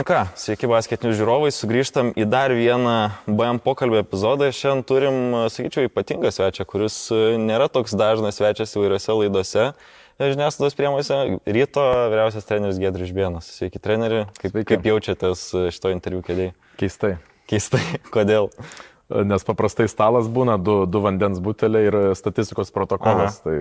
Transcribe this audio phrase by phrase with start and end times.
[0.00, 4.46] Nu ką, sveiki basketinių žiūrovai, sugrįžtam į dar vieną BM pokalbio epizodą.
[4.48, 5.18] Šiandien turim,
[5.52, 6.94] sakyčiau, ypatingą svečią, kuris
[7.36, 9.66] nėra toks dažnas svečias įvairiose laidose.
[10.16, 11.84] Žiniasklaidos priemonėse ryto
[12.14, 13.50] vyriausias treneris Gedrius Žbienas.
[13.58, 14.22] Sveiki, treneri.
[14.38, 14.70] Kaip, sveiki.
[14.70, 15.44] kaip jaučiatės
[15.76, 16.56] šito interviu kėdėjai?
[16.80, 17.12] Keistai.
[17.52, 17.84] Keistai.
[18.16, 18.48] Kodėl?
[19.12, 23.42] Nes paprastai stalas būna du, du vandens buteliai ir statistikos protokolas.
[23.44, 23.44] Aha.
[23.44, 23.60] Tai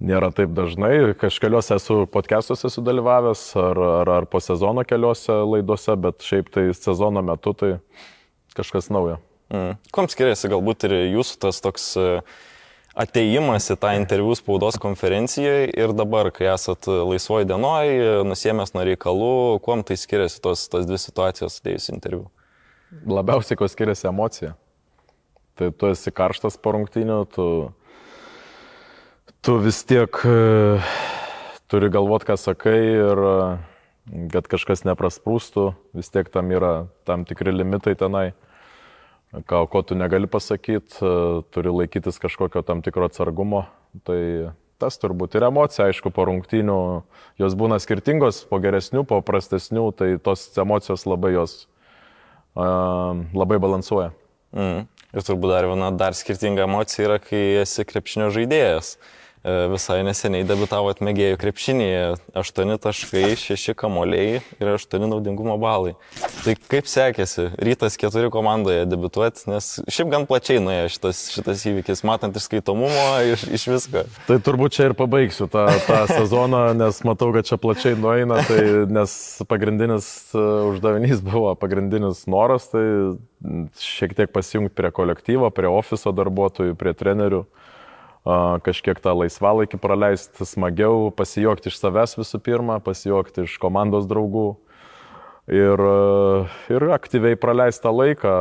[0.00, 1.12] nėra taip dažnai.
[1.18, 7.22] Kažkeliuose esu podcastuose sudalyvavęs ar, ar, ar po sezono keliuose laidose, bet šiaip tai sezono
[7.26, 7.74] metu tai
[8.56, 9.18] kažkas naujo.
[9.52, 9.76] Mm.
[9.92, 12.06] Kom skiriasi galbūt ir jūsų tas toks e,
[13.04, 17.92] ateimas į tą interviu spaudos konferencijoje ir dabar, kai esat laisvoji dienoj,
[18.28, 19.34] nusiemęs nuo reikalų,
[19.64, 22.26] kuom tai skiriasi tos, tos dvi situacijos atėjus interviu?
[23.08, 24.54] Labiausiai, ko skiriasi emocija.
[25.56, 27.46] Tai tu esi karštas po rungtynių, tu
[29.42, 30.78] tu vis tiek e,
[31.66, 33.36] turi galvot, ką sakai ir e,
[34.30, 35.64] kad kažkas neprasprūstų,
[35.98, 38.28] vis tiek tam yra tam tikri limitai tenai,
[39.34, 41.14] ką, ko tu negali pasakyti, e,
[41.50, 43.64] turi laikytis kažkokio tam tikro atsargumo.
[44.06, 44.20] Tai
[44.78, 46.78] tas turbūt ir emocija, aišku, po rungtynių,
[47.42, 51.56] jos būna skirtingos, po geresnių, po prastesnių, tai tos emocijos labai jos
[52.58, 54.10] uh, labai balansuoja.
[54.54, 54.86] Mm.
[55.12, 58.96] Ir turbūt dar viena dar skirtinga emocija yra, kai esi krepšinio žaidėjas.
[58.96, 62.02] Uh, visai neseniai debitavot mėgėjų krepšinėje.
[62.38, 65.96] 8 taškai, 6 kamoliai ir 8 naudingumo balai.
[66.44, 72.04] Tai kaip sekėsi rytas 4 komandoje debituoti, nes šiaip gan plačiai nuėjo šitas, šitas įvykis,
[72.06, 74.04] matant iš skaitomumo, iš, iš visko.
[74.28, 78.62] Tai turbūt čia ir pabaigsiu tą, tą sezoną, nes matau, kad čia plačiai nueina, tai,
[78.90, 79.16] nes
[79.50, 82.84] pagrindinis e, uždavinys buvo, pagrindinis noras, tai
[83.82, 87.42] šiek tiek pasijungti prie kolektyvo, prie ofiso darbuotojų, prie trenerių
[88.22, 94.52] kažkiek tą laisvalaikį praleisti smagiau, pasijuokti iš savęs visų pirma, pasijuokti iš komandos draugų
[95.50, 95.82] ir,
[96.70, 98.36] ir aktyviai praleisti tą laiką,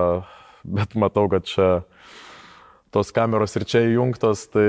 [0.78, 1.72] bet matau, kad čia
[2.92, 4.68] tos kameros ir čia įjungtos, tai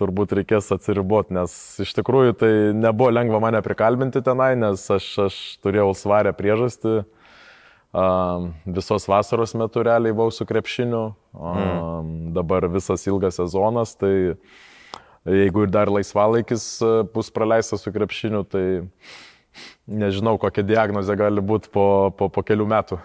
[0.00, 5.40] turbūt reikės atsiriboti, nes iš tikrųjų tai nebuvo lengva mane prikalbinti tenai, nes aš, aš
[5.62, 7.02] turėjau svarę priežastį
[7.92, 12.32] visos vasaros metu realiai buvau su krepšiniu, mm.
[12.32, 14.36] dabar visas ilgas sezonas, tai
[15.28, 18.64] jeigu ir dar laisvalaikis e, bus praleistas su krepšiniu, tai
[19.86, 21.84] nežinau, kokia diagnozė gali būti po,
[22.16, 22.98] po, po kelių metų.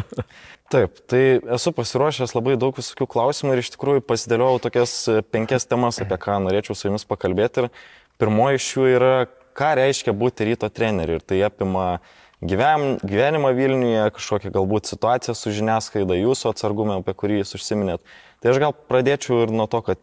[0.74, 4.98] Taip, tai esu pasiruošęs labai daug visokių klausimų ir iš tikrųjų pasidėliojau tokias
[5.30, 7.68] penkias temas, apie ką norėčiau su jumis pakalbėti.
[7.68, 7.84] Ir
[8.18, 9.14] pirmoji iš jų yra,
[9.54, 11.20] ką reiškia būti ryto treneriu.
[11.20, 17.14] Ir tai apima uh, gyven, gyvenimą Vilniuje, kažkokią galbūt situaciją su žiniasklaida, jūsų atsargumą, apie
[17.16, 18.04] kurį jūs užsiminėt.
[18.42, 20.02] Tai aš gal pradėčiau ir nuo to, kad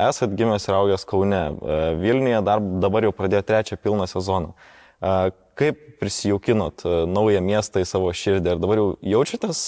[0.00, 1.42] esat gimęs ir augęs Kaune.
[1.52, 4.54] E, Vilniuje dar, dabar jau pradėjo trečią pilną sezoną.
[4.54, 8.54] E, kaip prisijaukinot e, naują miestą į savo širdį?
[8.54, 9.62] Ar dabar jau jaučiatės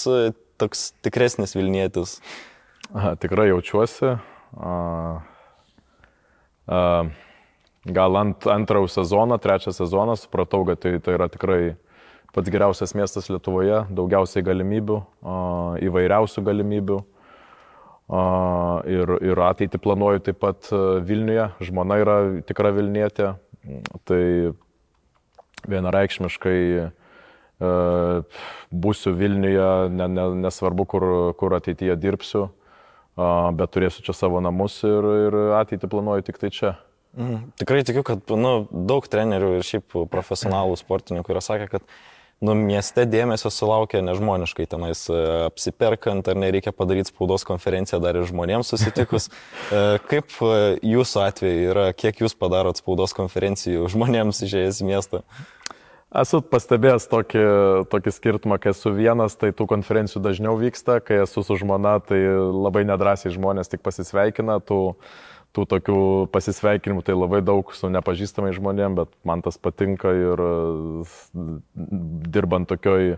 [0.59, 2.17] toks tikresnis Vilnietis?
[2.95, 4.17] Aha, tikrai jaučiuosi.
[4.57, 4.75] A,
[6.67, 6.83] a,
[7.87, 11.61] gal ant, antrą sezoną, trečią sezoną supratau, kad tai, tai yra tikrai
[12.37, 14.99] pats geriausias miestas Lietuvoje, daugiausiai galimybių,
[15.87, 16.99] įvairiausių galimybių.
[18.87, 20.69] Ir, ir ateitį planuoju taip pat
[21.03, 22.17] Vilniuje, žmona yra
[22.47, 23.33] tikra Vilnietė,
[24.07, 24.21] tai
[25.67, 26.59] vienareikšmiškai
[28.85, 31.07] būsiu Vilniuje, ne, ne, nesvarbu, kur,
[31.41, 32.47] kur ateityje dirbsiu,
[33.17, 36.75] bet turėsiu čia savo namus ir, ir ateitį planuoju tik tai čia.
[37.17, 41.87] Mm, tikrai tikiu, kad nu, daug trenerių ir šiaip profesionalų sportininkų yra sakę, kad
[42.43, 45.17] nu, mieste dėmesio sulaukia nežmoniškai tenais e,
[45.47, 49.29] apsiperkant, ar nereikia padaryti spaudos konferenciją dar ir žmonėms susitikus.
[49.67, 55.19] E, kaip e, jūsų atveju yra, kiek jūs padarot spaudos konferencijų žmonėms išėjęs į miestą?
[56.15, 57.41] Esu pastebėjęs tokį,
[57.91, 62.21] tokį skirtumą, kai esu vienas, tai tų konferencijų dažniau vyksta, kai esu su žmona, tai
[62.47, 64.79] labai nedrasiai žmonės tik pasisveikina, tų
[65.57, 65.99] tų tokių
[66.33, 70.43] pasisveikinimų tai labai daug su nepažįstamai žmonėm, bet man tas patinka ir
[72.37, 73.17] dirbant tokioj,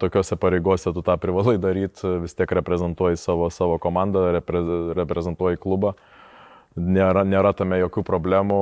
[0.00, 4.62] tokiuose pareigose tu tą privalai daryti, vis tiek reprezentuoji savo, savo komandą, repre,
[4.98, 5.96] reprezentuoji klubą.
[6.78, 8.60] Nėra, nėra tame jokių problemų,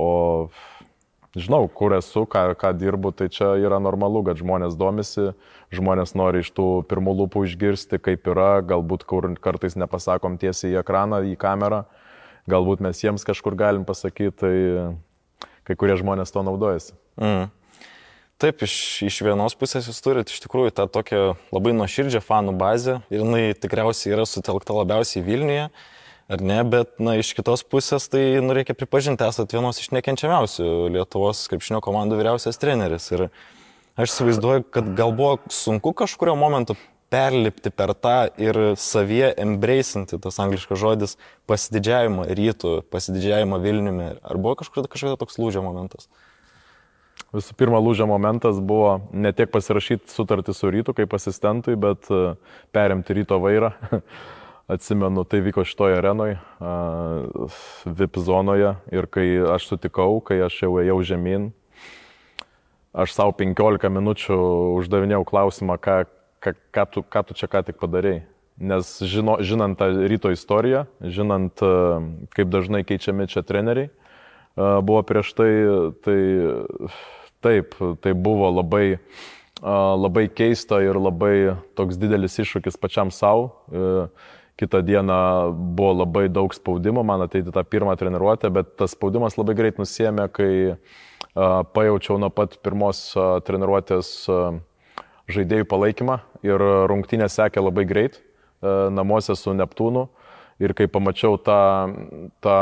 [0.00, 0.08] o
[1.38, 5.30] žinau, kur esu, ką, ką dirbu, tai čia yra normalu, kad žmonės domisi,
[5.72, 10.82] žmonės nori iš tų pirmų lūpų išgirsti, kaip yra, galbūt kur kartais nepasakom tiesiai į
[10.82, 11.84] ekraną, į kamerą,
[12.50, 14.54] galbūt mes jiems kažkur galim pasakyti, tai
[15.68, 16.96] kai kurie žmonės to naudojasi.
[17.20, 17.50] Mm.
[18.42, 18.74] Taip, iš,
[19.06, 21.18] iš vienos pusės jūs turite iš tikrųjų tą tokią
[21.54, 25.68] labai nuoširdžią fanų bazę ir jinai tikriausiai yra sutelkta labiausiai Vilniuje.
[26.28, 30.68] Ar ne, bet, na, iš kitos pusės, tai, nu, reikia pripažinti, esate vienos iš nekenčiamiausių
[30.94, 33.10] Lietuvos krepšinio komandų vyriausias treneris.
[33.14, 33.28] Ir
[33.96, 36.78] aš įsivaizduoju, kad gal buvo sunku kažkurio momentu
[37.12, 41.16] perlipti per tą ir savie embracinti, tas angliškas žodis,
[41.50, 44.12] pasididžiavimą rytų, pasididžiavimą Vilniumi.
[44.24, 46.08] Ar buvo kažkur kažkokia toks lūžio momentas?
[47.32, 52.34] Visų pirma, lūžio momentas buvo ne tiek pasirašyti sutartį su rytu kaip asistentui, bet e,
[52.76, 53.72] perimti ryto vairą.
[54.70, 56.36] Atsimenu, tai vyko šitoje arenoje,
[57.84, 59.26] VIP zonoje ir kai
[59.56, 61.48] aš sutikau, kai aš jau ėjau žemyn,
[62.94, 64.36] aš savo 15 minučių
[64.78, 65.96] uždavinėjau klausimą, ką,
[66.44, 68.22] ką, ką, tu, ką tu čia ką tik padarėjai.
[68.62, 75.00] Nes žino, žinant tą ryto istoriją, žinant, e, kaip dažnai keičiami čia treneriai, e, buvo
[75.08, 75.50] prieš tai,
[76.04, 76.18] tai
[77.42, 77.74] taip,
[78.04, 79.00] tai buvo labai,
[79.62, 83.50] labai keista ir labai toks didelis iššūkis pačiam savo.
[84.62, 89.56] Kita diena buvo labai daug spaudimo, man ateiti tą pirmą treniruotę, bet tas spaudimas labai
[89.58, 90.52] greit nusėmė, kai
[91.74, 93.00] pajaučiau nuo pat pirmos
[93.42, 94.12] treniruotės
[95.34, 96.62] žaidėjų palaikymą ir
[96.92, 98.20] rungtynė sekė labai greit
[98.62, 100.06] namuose su Neptūnu
[100.62, 101.58] ir kai pamačiau tą,
[102.38, 102.58] tą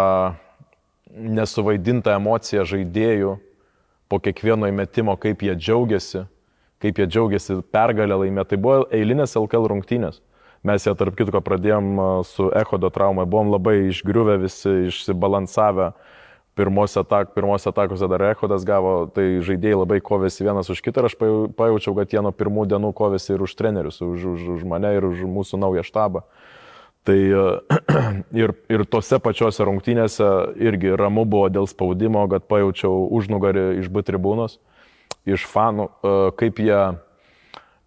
[1.12, 3.36] nesuvaidintą emociją žaidėjų
[4.08, 6.24] po kiekvieno įmetimo, kaip jie džiaugiasi,
[6.80, 8.48] kaip jie džiaugiasi pergalę laimė.
[8.48, 10.22] Tai buvo eilinės LKL rungtynės.
[10.60, 11.94] Mes ją tarp kitko pradėjom
[12.28, 15.94] su Echodo trauma, buvom labai išgriuvę visi, išsibalansavę.
[16.58, 21.08] Pirmose, atak, pirmose atakose dar Echodas gavo, tai žaidėjai labai kovėsi vienas už kitą ir
[21.08, 21.16] aš
[21.56, 25.06] pajaučiau, kad jie nuo pirmų dienų kovėsi ir už trenerius, už, už, už mane ir
[25.08, 26.26] už mūsų naują štabą.
[27.08, 27.16] Tai
[28.42, 30.28] ir, ir tose pačiose rungtynėse
[30.60, 34.58] irgi ramu buvo dėl spaudimo, kad pajaučiau užnugarį iš B tribūnos,
[35.24, 35.88] iš fanų,
[36.36, 36.82] kaip jie,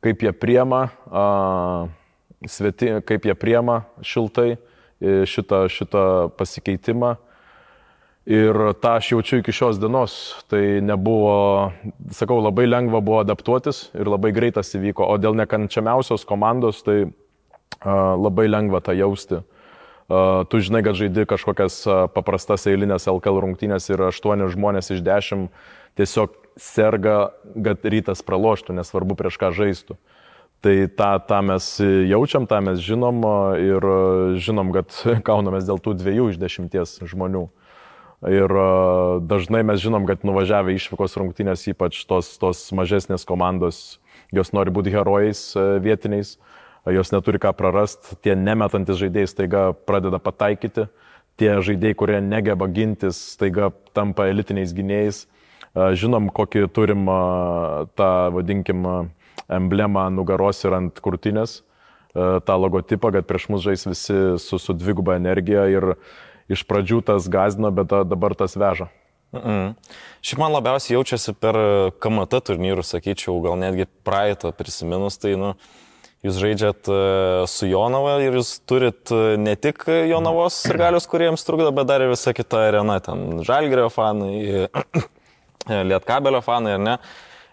[0.01, 0.87] kaip jie priema,
[2.49, 6.05] sveti, kaip jie priema šiltai e, šitą, šitą
[6.37, 7.15] pasikeitimą.
[8.23, 10.13] Ir tą aš jaučiu iki šios dienos.
[10.47, 11.73] Tai nebuvo,
[12.15, 15.03] sakau, labai lengva buvo adaptuotis ir labai greitas įvyko.
[15.03, 17.11] O dėl nekančiamiausios komandos, tai
[17.83, 19.41] labai lengva tą jausti.
[20.49, 21.81] Tu žinai, kad žaidi kažkokias
[22.15, 25.51] paprastas eilinės LKL rungtynės ir aštuoni žmonės iš dešimt
[25.97, 27.33] tiesiog serga,
[27.65, 29.97] kad rytas praloštų, nesvarbu prieš ką žaistų.
[30.63, 31.65] Tai tą, tą mes
[32.07, 33.19] jaučiam, tą mes žinom
[33.60, 33.83] ir
[34.39, 34.95] žinom, kad
[35.27, 37.50] kaunamės dėl tų dviejų iš dešimties žmonių.
[38.31, 38.54] Ir
[39.27, 44.00] dažnai mes žinom, kad nuvažiavę išvykos rungtynės, ypač tos, tos mažesnės komandos,
[44.31, 45.42] jos nori būti herojais
[45.83, 46.38] vietiniais,
[46.88, 50.86] jos neturi ką prarasti, tie nemetantis žaidėjai staiga pradeda pataikyti,
[51.36, 55.25] tie žaidėjai, kurie negeba gintis, staiga tampa elitiniais gynėjais.
[55.75, 57.04] Žinom, kokį turim
[58.00, 59.12] tą, vadinkim,
[59.51, 61.61] emblemą nugaros ir ant kurtinės,
[62.13, 65.95] tą logotipą, kad prieš mus žais visi su, su dviguba energija ir
[66.51, 68.91] iš pradžių tas gazdino, bet dabar tas veža.
[69.33, 69.73] Mm -mm.
[70.21, 71.55] Šiaip man labiausiai jaučiasi per
[71.99, 75.55] KMT turnyrus, sakyčiau, gal netgi praeitą prisiminus, tai, nu,
[76.23, 76.97] Jūs žaidžiat e,
[77.51, 82.13] su Jonava ir jūs turit e, ne tik Jonavos galius, kuriems trukdo, bet dar ir
[82.13, 82.95] visa kita arena.
[83.03, 84.69] Ten Žalgerio fanai,
[85.89, 86.95] Lietkabelio fanai, ar ne?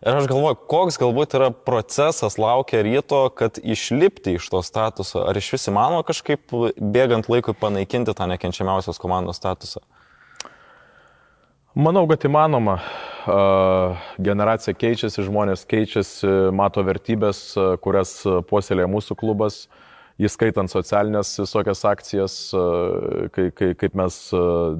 [0.01, 5.27] Ir aš galvoju, koks galbūt yra procesas laukia ryto, kad išlipti iš to statuso.
[5.29, 9.85] Ar iš vis įmanoma kažkaip bėgant laikui panaikinti tą nekenčiamiausios komandos statusą?
[11.77, 12.79] Manau, kad įmanoma
[14.17, 17.45] generacija keičiasi, žmonės keičiasi, mato vertybės,
[17.85, 18.17] kurias
[18.49, 19.67] puoselėja mūsų klubas,
[20.17, 22.39] įskaitant socialinės visokias akcijas,
[23.37, 24.17] kai, kai, kaip mes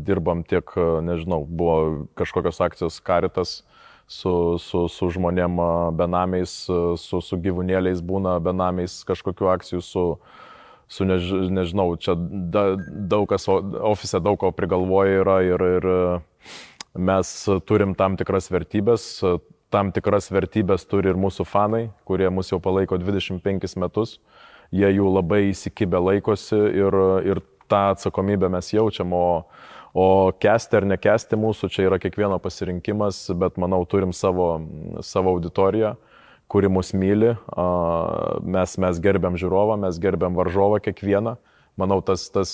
[0.01, 0.73] dirbam tiek,
[1.05, 3.61] nežinau, buvo kažkokios akcijos karitas
[4.11, 5.61] su, su, su žmonėm
[5.99, 6.53] benamiais,
[6.99, 10.05] su, su gyvūnėliais būna benamiais, kažkokiu akcijų su,
[10.91, 15.89] su než, nežinau, čia da, daug kas ofise daug ko prigalvoja yra ir, ir
[16.95, 17.29] Mes
[17.71, 19.05] turim tam tikras vertybės,
[19.71, 24.19] tam tikras vertybės turi ir mūsų fanai, kurie mus jau palaiko 25 metus.
[24.75, 29.47] Jie jų labai įsikibę laikosi ir, ir tą atsakomybę mes jaučiam, o,
[29.95, 34.53] o kesti ar nekesti mūsų čia yra kiekvieno pasirinkimas, bet manau turim savo,
[35.07, 35.97] savo auditoriją
[36.51, 37.31] kuri mus myli,
[38.43, 41.37] mes, mes gerbiam žiūrovą, mes gerbiam varžovą kiekvieną,
[41.79, 42.51] manau tas, tas,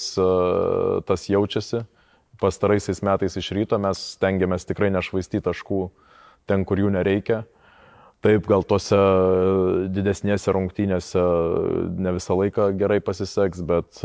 [1.09, 1.87] tas jaučiasi.
[2.37, 5.87] Pastaraisiais metais iš ryto mes stengiamės tikrai nešvaistyti taškų
[6.45, 7.47] ten, kur jų nereikia.
[8.21, 8.99] Taip, gal tose
[9.93, 11.23] didesnėse rungtynėse
[11.97, 14.02] ne visą laiką gerai pasiseks, bet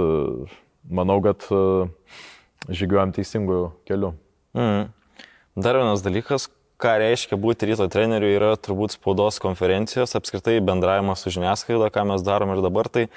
[0.87, 1.91] manau, kad e,
[2.69, 4.13] žygiuojam teisingų kelių.
[4.57, 4.89] Mm.
[5.61, 6.47] Dar vienas dalykas,
[6.81, 12.25] ką reiškia būti ryto treneriu, yra turbūt spaudos konferencijos, apskritai bendravimas su žiniasklaida, ką mes
[12.25, 12.89] darom ir dabar.
[12.89, 13.07] Tai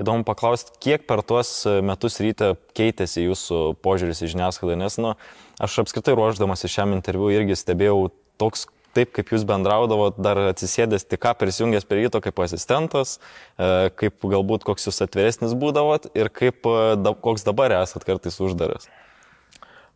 [0.00, 1.52] įdomu paklausti, kiek per tuos
[1.84, 5.14] metus ryte keitėsi jūsų požiūris į žiniasklaidą, nes, nu,
[5.60, 11.06] aš apskritai ruoždamas į šiam interviu irgi stebėjau toks taip, kaip jūs bendraudavot, dar atsisėdęs
[11.08, 13.18] tik ką prisijungęs prie ryto kaip asistentas,
[13.56, 18.90] e, kaip galbūt koks jūs atviresnis būdavot ir kaip, e, koks dabar esat kartais uždaras.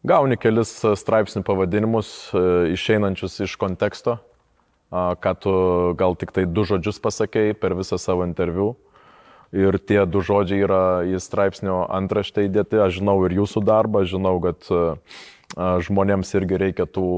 [0.05, 2.09] Gauni kelis straipsnių pavadinimus,
[2.77, 4.19] išeinančius iš konteksto,
[4.93, 5.53] ką tu
[5.97, 8.75] gal tik tai du žodžius pasakėjai per visą savo interviu.
[9.55, 12.83] Ir tie du žodžiai yra į straipsnio antraštę įdėti.
[12.85, 14.67] Aš žinau ir jūsų darbą, žinau, kad
[15.57, 17.09] žmonėms irgi reikia tų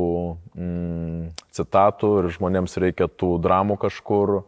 [0.56, 4.42] mm, citatų ir žmonėms reikia tų dramų kažkur.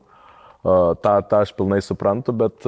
[1.01, 2.67] Ta, tą aš pilnai suprantu, bet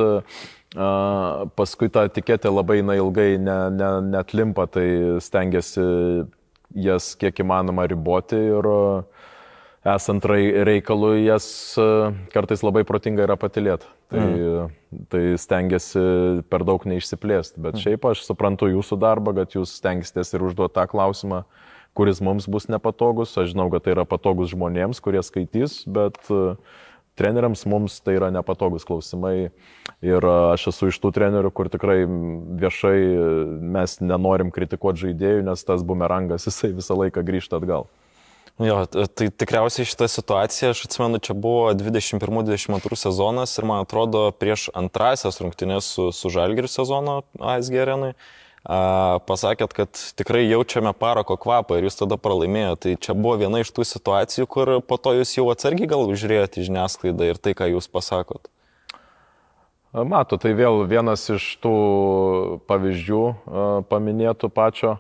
[1.58, 5.82] paskui ta etiketė labai ilgai ne, ne, net limpa, tai stengiasi
[6.78, 8.70] jas kiek įmanoma riboti ir
[9.84, 11.74] esant reikalui jas
[12.32, 13.90] kartais labai protinga yra patilėti.
[14.10, 15.04] Tai, mm.
[15.06, 16.00] tai stengiasi
[16.50, 17.60] per daug neišsiplėsti.
[17.62, 17.82] Bet mm.
[17.84, 21.44] šiaip aš suprantu jūsų darbą, kad jūs stengiatės ir užduoti tą klausimą,
[21.94, 23.36] kuris mums bus nepatogus.
[23.38, 26.56] Aš žinau, kad tai yra patogus žmonėms, kurie skaitys, bet e,
[27.20, 29.52] treneriams mums tai yra nepatogus klausimai.
[30.02, 32.98] Ir e, aš esu iš tų trenerių, kur tikrai viešai
[33.78, 37.86] mes nenorim kritikuoti žaidėjų, nes tas bumerangas jisai visą laiką grįžta atgal.
[38.60, 44.66] Jo, tai tikriausiai šitą situaciją, aš atsimenu, čia buvo 21-22 sezonas ir man atrodo prieš
[44.76, 48.12] antrasias rungtynės su, su Žalgiriu sezono ASG arenui.
[49.24, 52.82] Pasakėt, kad tikrai jaučiame parako kvapą ir jūs tada pralaimėjote.
[52.84, 56.60] Tai čia buvo viena iš tų situacijų, kur po to jūs jau atsargiai gal žiūrėjote
[56.60, 58.52] į žiniasklaidą ir tai, ką jūs pasakot.
[59.96, 61.76] Mato, tai vėl vienas iš tų
[62.68, 63.22] pavyzdžių
[63.88, 64.98] paminėtų pačio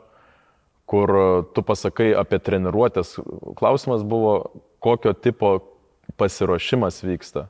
[0.90, 1.10] kur
[1.54, 3.14] tu pasakai apie treniruotės.
[3.58, 4.34] Klausimas buvo,
[4.82, 5.60] kokio tipo
[6.18, 7.46] pasiruošimas vyksta.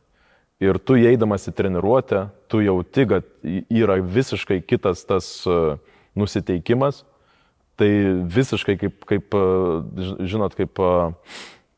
[0.60, 3.30] Ir tu įeidamas į treniruotę, tu jauti, kad
[3.72, 5.56] yra visiškai kitas tas e,
[6.20, 7.06] nusiteikimas.
[7.80, 7.88] Tai
[8.28, 9.46] visiškai kaip, kaip e,
[10.28, 10.92] žinot, kaip e,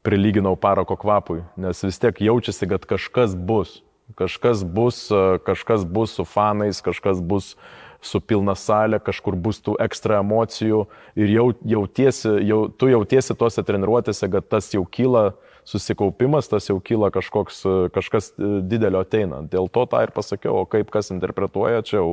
[0.02, 3.78] prilyginau parako kvapui, nes vis tiek jaučiasi, kad kažkas bus.
[4.18, 5.06] Kažkas bus,
[5.46, 7.62] kažkas bus su fanais, kažkas bus uh,
[8.02, 10.82] su pilna salė, kažkur bus tų ekstra emocijų
[11.18, 15.30] ir jau, jautiesi, jau, tu jautiesi tose treniruotėse, kad tas jau kyla
[15.68, 17.62] susikaupimas, tas jau kyla kažkoks,
[17.94, 18.32] kažkas
[18.66, 19.44] didelio ateina.
[19.46, 22.10] Dėl to tą ir pasakiau, o kaip kas interpretuoja, čia jau,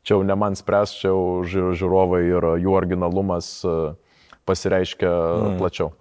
[0.00, 1.44] čia jau ne man spręs, čia jau
[1.76, 3.76] žiūrovai ir jų originalumas e,
[4.48, 5.58] pasireiškia mm.
[5.60, 5.92] plačiau.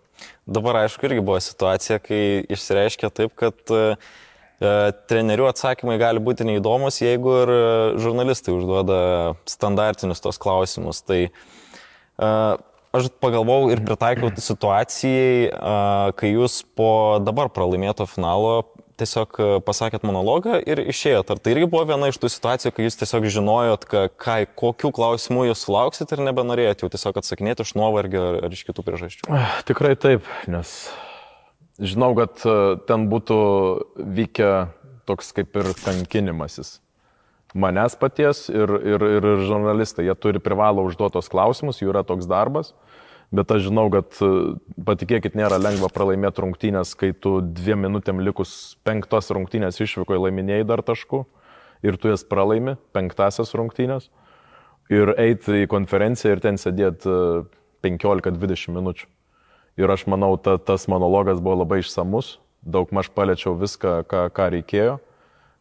[0.47, 4.24] Dabar aišku irgi buvo situacija, kai išsireiškia taip, kad uh, E,
[4.59, 7.65] trenerių atsakymai gali būti neįdomus, jeigu ir e,
[8.01, 8.99] žurnalistai užduoda
[9.49, 11.01] standartinius tos klausimus.
[11.03, 12.31] Tai e,
[12.95, 15.51] aš pagalvojau ir pritaikiau situacijai,
[16.15, 18.61] kai jūs po dabar pralaimėto finalo
[18.95, 21.33] tiesiog pasakėt monologą ir išėjot.
[21.33, 24.93] Ar tai irgi buvo viena iš tų situacijų, kai jūs tiesiog žinojot, ka, ką, kokių
[24.95, 29.41] klausimų jūs sulauksit ir nebenorėjot jau tiesiog atsakinėti iš nuovargio ar, ar iš kitų priežasčių?
[29.67, 30.77] Tikrai taip, nes
[31.75, 32.55] Žinau, kad e,
[32.87, 33.37] ten būtų
[33.99, 34.51] vykę
[35.09, 36.77] toks kaip ir kankinimasis.
[37.55, 42.73] Manęs paties ir, ir, ir žurnalistai, jie turi privalo užduotos klausimus, jų yra toks darbas,
[43.35, 44.29] bet aš žinau, kad e,
[44.87, 50.83] patikėkit, nėra lengva pralaimėti rungtynės, kai tu dviem minutėm likus penktos rungtynės išvykoje laiminėjai dar
[50.83, 51.25] taškų
[51.83, 54.07] ir tu jas pralaimi, penktasias rungtynės,
[54.91, 57.19] ir eiti į konferenciją ir ten sėdėti
[57.83, 59.14] 15-20 minučių.
[59.75, 64.47] Ir aš manau, ta, tas monologas buvo labai išsamus, daug maž paliečiau viską, ką, ką
[64.53, 64.97] reikėjo,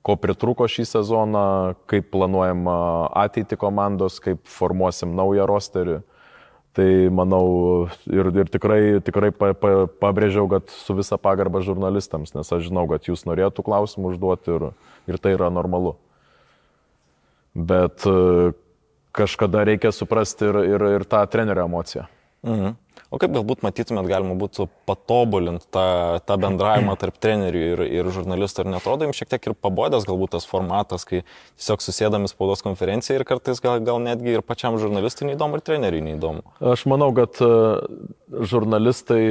[0.06, 1.46] ko pritruko šį sezoną,
[1.90, 6.02] kaip planuojam ateitį komandos, kaip formuosim naują rosterį.
[6.74, 7.44] Tai manau
[8.10, 12.88] ir, ir tikrai, tikrai pa, pa, pabrėžiau, kad su visa pagarba žurnalistams, nes aš žinau,
[12.90, 14.66] kad jūs norėtų klausimų užduoti ir,
[15.10, 15.94] ir tai yra normalu.
[17.54, 18.02] Bet
[19.14, 22.08] kažkada reikia suprasti ir, ir, ir tą trenerio emociją.
[22.42, 22.74] Mhm.
[23.14, 25.84] O kaip galbūt matytumėt, galima būtų patobulinti tą,
[26.26, 30.34] tą bendravimą tarp trenerių ir, ir žurnalistų, ar netrodo jums šiek tiek ir pabodęs galbūt
[30.34, 35.28] tas formatas, kai tiesiog susėdami spaudos konferenciją ir kartais gal, gal netgi ir pačiam žurnalistui
[35.30, 36.42] neįdomu, ir treneriui neįdomu?
[36.74, 37.52] Aš manau, kad e,
[38.50, 39.22] žurnalistai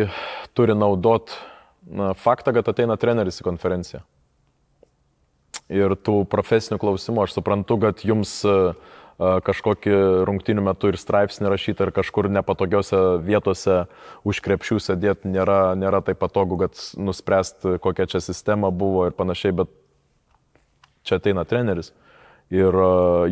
[0.56, 1.36] turi naudot
[1.84, 4.06] na, faktą, kad ateina treneris į konferenciją.
[5.74, 8.76] Ir tų profesinių klausimų aš suprantu, kad jums uh,
[9.20, 9.94] kažkokį
[10.28, 13.84] rungtinių metų ir straipsnį rašyti ar kažkur nepatogiose vietose
[14.26, 19.54] už krepšių sėdėti nėra, nėra taip patogu, kad nuspręsti, kokia čia sistema buvo ir panašiai,
[19.62, 19.70] bet
[21.06, 21.94] čia ateina treneris.
[22.54, 22.76] Ir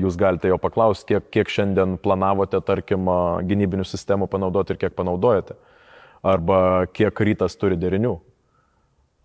[0.01, 3.05] jūs galite jo paklausti, kiek, kiek šiandien planavote, tarkim,
[3.45, 5.57] gynybinių sistemų panaudoti ir kiek panaudojate.
[6.25, 8.19] Arba kiek rytas turi derinių.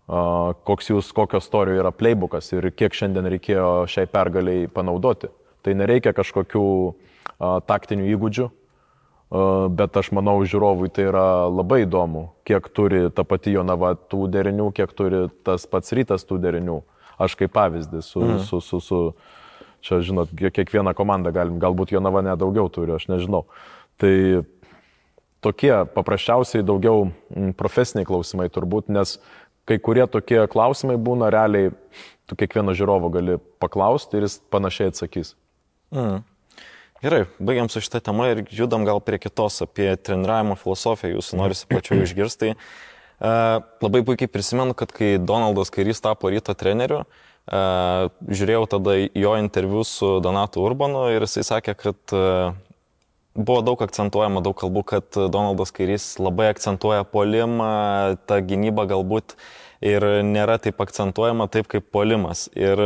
[0.07, 5.27] koks jūs, kokio istorijų yra playbookas ir kiek šiandien reikėjo šiai pergaliai panaudoti.
[5.67, 6.63] Tai nereikia kažkokių
[7.67, 8.45] taktinių įgūdžių,
[9.75, 14.69] bet aš manau, žiūrovui tai yra labai įdomu, kiek turi ta pati Jonava tų derinių,
[14.71, 16.77] kiek turi tas pats rytas tų derinių.
[17.19, 18.45] Aš kaip pavyzdys su, mm.
[18.47, 18.99] su, su, su,
[19.83, 23.43] čia žinot, kiekvieną komandą galim, galbūt Jonava nedaugiau turi, aš nežinau.
[23.99, 24.13] Tai
[25.43, 27.09] tokie paprasčiausiai daugiau
[27.59, 29.17] profesiniai klausimai turbūt, nes
[29.67, 31.73] kai kurie tokie klausimai būna realiai,
[32.29, 35.33] tu kiekvieno žiūrovo gali paklausti ir jis panašiai atsakys.
[35.95, 36.23] Mm.
[37.03, 41.69] Gerai, baigiam su šitą temą ir judam gal prie kitos apie treniravimo filosofiją, jūs norisi
[41.69, 42.55] plačiau išgirsti.
[43.17, 49.33] Uh, labai puikiai prisimenu, kad kai Donaldas Kairys tapo ryto treneriu, uh, žiūrėjau tada jo
[49.41, 52.57] interviu su Donatu Urbanu ir jisai sakė, kad uh,
[53.37, 59.37] buvo daug akcentuojama, daug kalbų, kad Donaldas Kairys labai akcentuoja polimą, ta gynyba galbūt
[59.85, 62.47] ir nėra taip akcentuojama taip kaip polimas.
[62.57, 62.81] Ir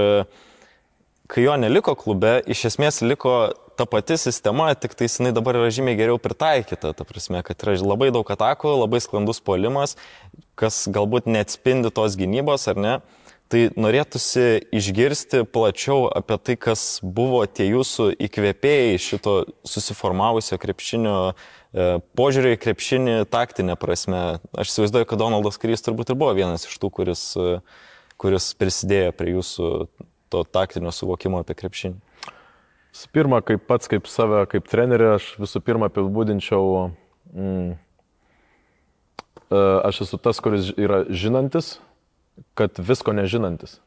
[1.31, 5.71] kai jo neliko klube, iš esmės liko ta pati sistema, tik tai jinai dabar yra
[5.71, 6.91] žymiai geriau pritaikyta.
[6.97, 9.95] Ta prasme, kad yra labai daug atakų, labai sklandus polimas,
[10.59, 12.99] kas galbūt neatspindi tos gynybos, ar ne.
[13.51, 14.43] Tai norėtųsi
[14.75, 19.33] išgirsti plačiau apie tai, kas buvo tie jūsų įkvėpėjai šito
[19.67, 21.33] susiformavusio krepšinio e,
[22.15, 24.21] požiūrį į krepšinį taktinę prasme.
[24.55, 27.59] Aš įsivaizduoju, kad Donaldas Krys turbūt ir buvo vienas iš tų, kuris, e,
[28.23, 29.73] kuris prisidėjo prie jūsų
[30.31, 31.99] to taktinio suvokimo apie krepšinį.
[32.91, 36.89] Visų pirma, kaip pats, kaip save, kaip trenerį, aš visų pirma apibūdinčiau,
[37.31, 37.69] mm,
[39.47, 41.77] e, aš esu tas, kuris yra žinantis,
[42.59, 43.79] kad visko nežinantis.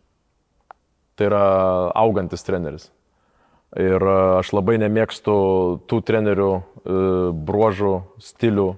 [1.15, 1.45] Tai yra
[2.01, 2.89] augantis treneris.
[3.77, 5.37] Ir e, aš labai nemėgstu
[5.85, 6.63] tų trenerių e,
[7.45, 8.71] bruožų, stilių,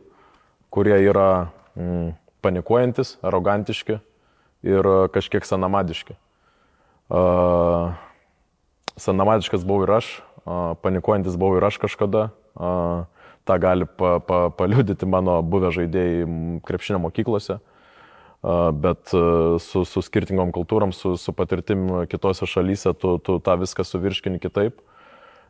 [0.75, 1.31] kurie yra
[1.79, 4.01] mm, panikuojantis, arogantiški
[4.67, 6.19] ir kažkiek sanamadiški.
[7.07, 7.95] Uh,
[8.97, 10.09] Sanamadiškas buvau ir aš,
[10.83, 12.31] panikuojantis buvau ir aš kažkada.
[13.47, 16.25] Ta gali pa, pa, paliudyti mano buvę žaidėjai
[16.67, 17.61] krepšinio mokyklose.
[18.81, 24.41] Bet su, su skirtingom kultūrom, su, su patirtim kitose šalyse, tu, tu tą viską suvirškini
[24.43, 24.81] kitaip.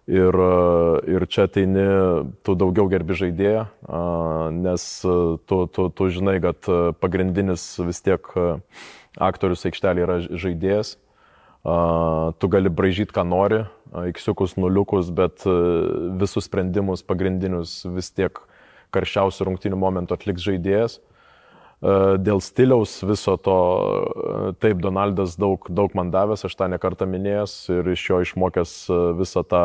[0.07, 0.37] Ir,
[1.11, 1.87] ir čia ateini,
[2.47, 3.65] tu daugiau gerbi žaidėją,
[4.55, 6.69] nes tu, tu, tu žinai, kad
[7.03, 8.31] pagrindinis vis tiek
[9.17, 10.95] aktorius aikštelė yra žaidėjas
[12.39, 13.65] tu gali bražyti, ką nori,
[14.13, 15.43] iksiukus, nuliukus, bet
[16.21, 18.39] visus sprendimus pagrindinius vis tiek
[18.95, 21.01] karščiausių rungtinių momentų atliks žaidėjas.
[21.83, 23.57] Dėl stiliaus viso to,
[24.63, 28.73] taip, Donaldas daug, daug man davęs, aš tą nekartą minėjęs ir iš jo išmokęs
[29.19, 29.65] visą tą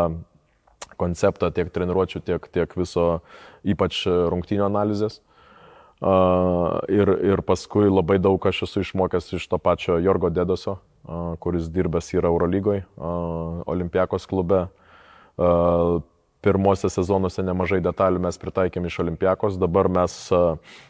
[1.00, 3.22] konceptą tiek treniruočių, tiek, tiek viso
[3.64, 5.22] ypač rungtinių analizės.
[6.02, 10.80] Ir, ir paskui labai daug aš esu išmokęs iš to pačio Jorgo Dedoso,
[11.42, 12.86] kuris dirbęs yra Eurolygoje,
[13.66, 14.68] Olimpiakos klube.
[16.42, 20.14] Pirmose sezonuose nemažai detalių mes pritaikėm iš Olimpiakos, dabar mes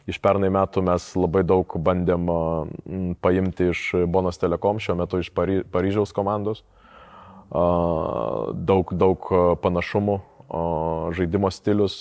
[0.07, 2.29] iš pernai metų mes labai daug bandėm
[3.19, 6.63] paimti iš Bonos Telekom, šiuo metu iš Pary Paryžiaus komandos.
[7.51, 9.27] Daug, daug
[9.59, 10.15] panašumų,
[11.19, 11.97] žaidimo stilius.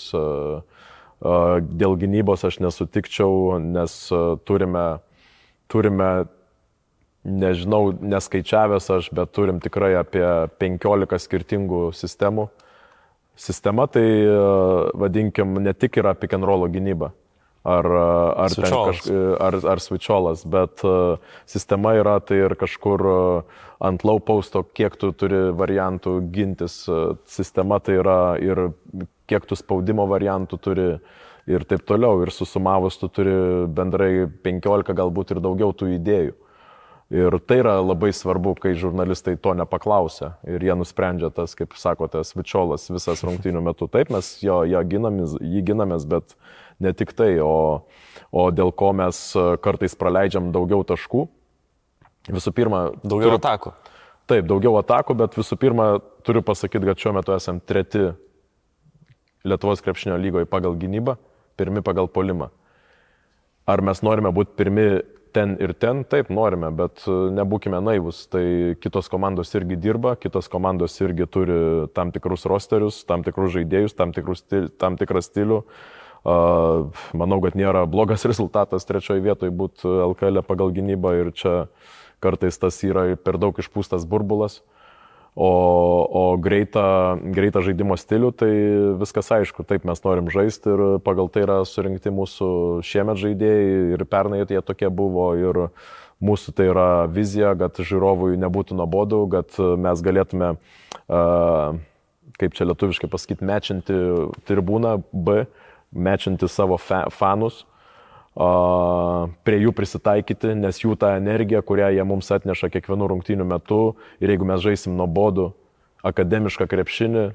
[1.21, 3.97] Dėl gynybos aš nesutikčiau, nes
[4.47, 4.85] turime,
[5.67, 6.11] turime
[7.23, 10.25] nežinau, neskaičiavęs aš, bet turim tikrai apie
[10.61, 12.49] 15 skirtingų sistemų.
[13.39, 14.37] Sistema tai, e,
[14.97, 17.11] vadinkim, ne tik yra pick and roll gynyba.
[17.63, 18.05] Ar, e,
[18.41, 19.03] ar, kaž,
[19.37, 23.03] ar, ar switcholas, bet uh, sistema yra tai ir kažkur
[23.77, 26.83] ant low posto, kiek tu turi variantų gintis.
[27.29, 28.71] Sistema tai yra ir
[29.29, 30.87] kiek tu spaudimo variantų turi
[31.49, 32.23] ir taip toliau.
[32.25, 33.33] Ir susumavus tu turi
[33.69, 36.33] bendrai 15 galbūt ir daugiau tų idėjų.
[37.11, 42.21] Ir tai yra labai svarbu, kai žurnalistai to nepaklausia ir jie nusprendžia tas, kaip sakote,
[42.23, 43.89] svičiolas visas rungtynių metu.
[43.91, 46.37] Taip, mes jo, jo ginamės, jį ginamės, bet
[46.79, 47.83] ne tik tai, o,
[48.31, 49.19] o dėl ko mes
[49.59, 51.25] kartais praleidžiam daugiau taškų.
[52.31, 53.75] Visų pirma, daugiau turiu, atakų.
[54.31, 55.91] Taip, daugiau atakų, bet visų pirma,
[56.23, 58.11] turiu pasakyti, kad šiuo metu esame treti
[59.41, 61.15] Lietuvos krepšinio lygoje pagal gynybą,
[61.57, 62.51] pirmi pagal polimą.
[63.67, 64.85] Ar mes norime būti pirmi
[65.33, 68.25] ten ir ten, taip norime, bet e, nebūkime naivus.
[68.31, 68.43] Tai
[68.81, 71.61] kitos komandos irgi dirba, kitos komandos irgi turi
[71.95, 75.63] tam tikrus rosterius, tam tikrus žaidėjus, tam, stil, tam tikrą stilių.
[76.21, 81.55] Uh, manau, kad nėra blogas rezultatas trečioje vietoje būti LKL pagal gynybą ir čia
[82.21, 84.59] kartais tas yra per daug išpūstas burbulas.
[85.31, 85.47] O,
[86.11, 86.83] o greitą,
[87.31, 88.51] greitą žaidimo stilių, tai
[88.99, 92.49] viskas aišku, taip mes norim žaisti ir pagal tai yra surinkti mūsų
[92.83, 95.61] šiemet žaidėjai ir pernai jie tokie buvo ir
[96.21, 100.51] Mūsų tai yra vizija, kad žiūrovui nebūtų nuobodu, kad mes galėtume,
[102.37, 103.97] kaip čia lietuviškai pasakyti, mečinti
[104.45, 105.47] tribūną B,
[105.89, 107.63] mečinti savo fanus,
[108.35, 113.81] prie jų prisitaikyti, nes jų ta energija, kurią jie mums atneša kiekvienų rungtynių metu
[114.23, 115.51] ir jeigu mes žaisim nuobodų,
[116.07, 117.25] akademišką krepšinį,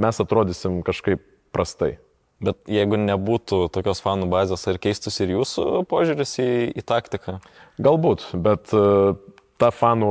[0.00, 1.22] mes atrodysim kažkaip
[1.54, 1.98] prastai.
[2.44, 7.38] Bet jeigu nebūtų tokios fanų bazės, ar keistus ir jūsų požiūris į, į taktiką?
[7.84, 9.14] Galbūt, bet uh,
[9.60, 10.10] ta fanų,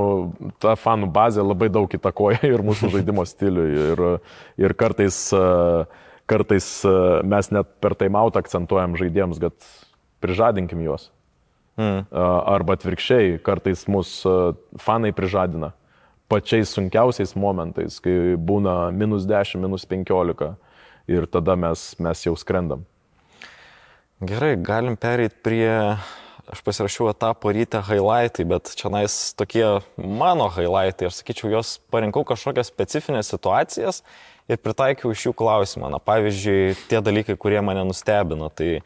[0.63, 3.67] ta fanų bazė labai daug įtakoja ir mūsų žaidimo stiliui.
[3.91, 4.03] Ir,
[4.61, 5.89] ir kartais, uh,
[6.29, 9.73] kartais uh, mes net per taimautą akcentuojam žaidėjams, kad
[10.23, 11.09] prižadinkim juos.
[11.77, 12.05] Mm.
[12.13, 14.33] Arba atvirkščiai, kartais mūsų
[14.81, 15.73] fanai prižadina
[16.33, 20.53] pačiais sunkiausiais momentais, kai būna minus 10, minus 15
[21.11, 22.85] ir tada mes, mes jau skrendam.
[24.23, 25.69] Gerai, galim pereiti prie,
[26.47, 29.65] aš pasirašiau etapo ryte highlightai, bet čia nais tokie
[29.97, 34.01] mano highlightai, aš sakyčiau, jos parinkau kažkokias specifines situacijas
[34.47, 35.91] ir pritaikiau iš jų klausimą.
[35.91, 38.47] Na, pavyzdžiui, tie dalykai, kurie mane nustebino.
[38.49, 38.77] Tai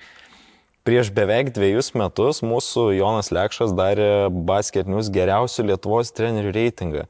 [0.88, 7.04] prieš beveik dviejus metus mūsų Jonas Lekšas darė basketinius geriausių Lietuvos trenerių reitingą.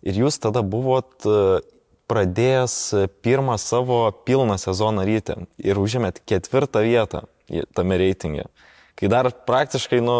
[0.00, 1.26] Ir jūs tada buvot
[2.08, 2.74] pradėjęs
[3.20, 7.26] pirmą savo pilną sezoną ryte ir užėmėt ketvirtą vietą
[7.76, 8.48] tame reitinge.
[8.96, 10.16] Kai dar praktiškai, nu,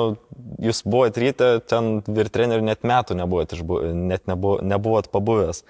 [0.61, 3.57] jūs buvot ryte, ten ir trenerių net metų nebuvot,
[3.97, 5.65] net nebuvo, nebuvot pabuvęs.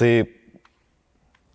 [0.00, 0.12] Tai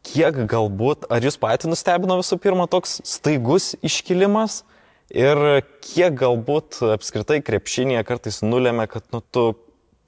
[0.10, 4.64] kiek galbūt, ar jūs patį nustebino visų pirma toks staigus iškilimas
[5.12, 9.54] ir kiek galbūt apskritai krepšinėje kartais nulėmė, kad nu, tu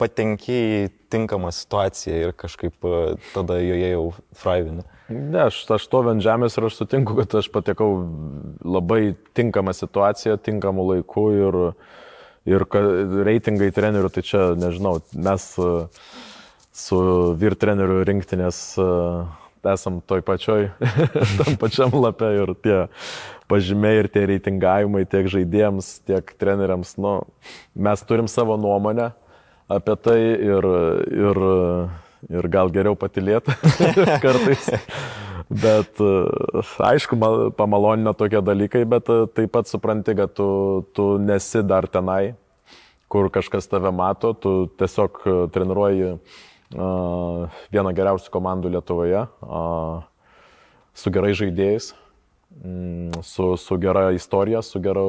[0.01, 0.79] patenki į
[1.13, 4.05] tinkamą situaciją ir kažkaip e, tada joje jau
[4.35, 4.83] fraivini.
[5.07, 7.89] Ne, aš, aš to ant žemės ir aš sutinku, kad aš patekau
[8.65, 11.59] labai tinkamą situaciją, tinkamų laikų ir,
[12.49, 12.65] ir
[13.29, 15.71] reitingai trenerių, tai čia, nežinau, mes e,
[16.75, 16.99] su
[17.39, 18.91] vyr trenerių rinktinės e,
[19.71, 20.69] esam toj pačioj,
[21.39, 22.79] tam pačiam lapė ir tie
[23.51, 27.19] pažymiai ir tie reitingavimai tiek žaidėjams, tiek treneriams, nu,
[27.75, 29.11] mes turim savo nuomonę
[29.71, 30.67] apie tai ir,
[31.09, 31.43] ir,
[32.29, 33.53] ir gal geriau patilėti
[34.25, 34.69] kartais.
[35.45, 35.99] Bet
[36.81, 37.17] aišku,
[37.57, 40.47] pamalonina tokie dalykai, bet taip pat supranti, kad tu,
[40.97, 42.33] tu nesi dar tenai,
[43.13, 45.21] kur kažkas tave mato, tu tiesiog
[45.53, 50.01] treniruoji uh, vieną geriausių komandų Lietuvoje, uh,
[50.97, 51.93] su gerai žaidėjais,
[53.21, 55.01] su, su gera istorija, su gera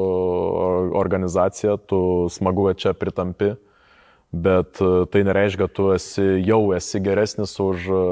[0.99, 3.55] organizacija, tu smagu čia pritampi
[4.31, 8.03] bet e, tai nereiškia, kad tu esi, jau esi geresnis už e,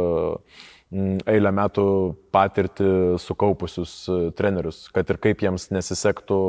[1.34, 1.86] eilę metų
[2.34, 2.90] patirtį
[3.22, 6.40] sukaupusius e, trenerius, kad ir kaip jiems nesisektų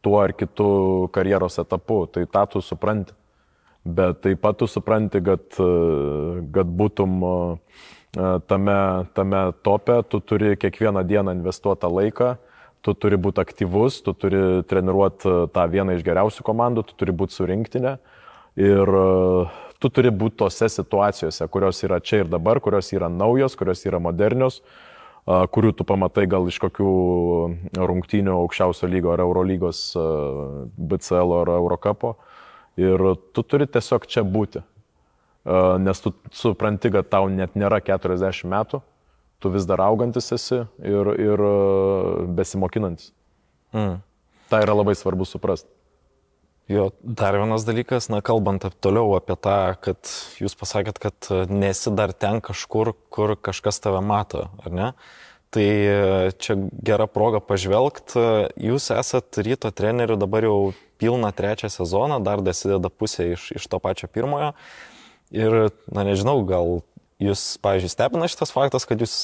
[0.00, 3.16] tuo ar kitu karjeros etapu, tai tą tu supranti.
[3.84, 5.56] Bet taip pat tu supranti, kad,
[6.52, 7.14] kad būtum
[8.46, 8.78] tame,
[9.14, 12.34] tame tope, tu turi kiekvieną dieną investuotą laiką,
[12.82, 17.36] tu turi būti aktyvus, tu turi treniruoti tą vieną iš geriausių komandų, tu turi būti
[17.36, 17.98] surinktinė.
[18.60, 23.54] Ir e, tu turi būti tose situacijose, kurios yra čia ir dabar, kurios yra naujos,
[23.56, 26.90] kurios yra modernios, e, kurių tu pamatai gal iš kokių
[27.78, 30.08] rungtynių aukščiausio lygo ar Eurolygos, e,
[30.76, 32.16] BCL ar Eurocapo.
[32.80, 33.02] Ir
[33.36, 34.64] tu turi tiesiog čia būti.
[35.80, 38.82] Nes tu supranti, kad tau net nėra 40 metų,
[39.40, 41.44] tu vis dar augantis esi ir, ir
[42.36, 43.14] besimokinantis.
[43.72, 44.00] Mm.
[44.50, 45.70] Tai yra labai svarbu suprasti.
[46.70, 51.90] Jo, dar vienas dalykas, na, kalbant toliau apie tą, kad jūs pasakėt, kad e, nesi
[51.98, 54.90] dar ten kažkur, kur kažkas tave mato, ar ne?
[55.50, 55.96] Tai e,
[56.38, 56.54] čia
[56.86, 58.22] gera proga pažvelgti.
[58.70, 60.60] Jūs esat ryto trenerių dabar jau
[61.02, 64.52] pilną trečią sezoną, dar dasideda pusė iš, iš to pačio pirmojo.
[65.30, 66.80] Ir, na nežinau, gal
[67.22, 69.16] jūs, pavyzdžiui, stebina šitas faktas, kad jūs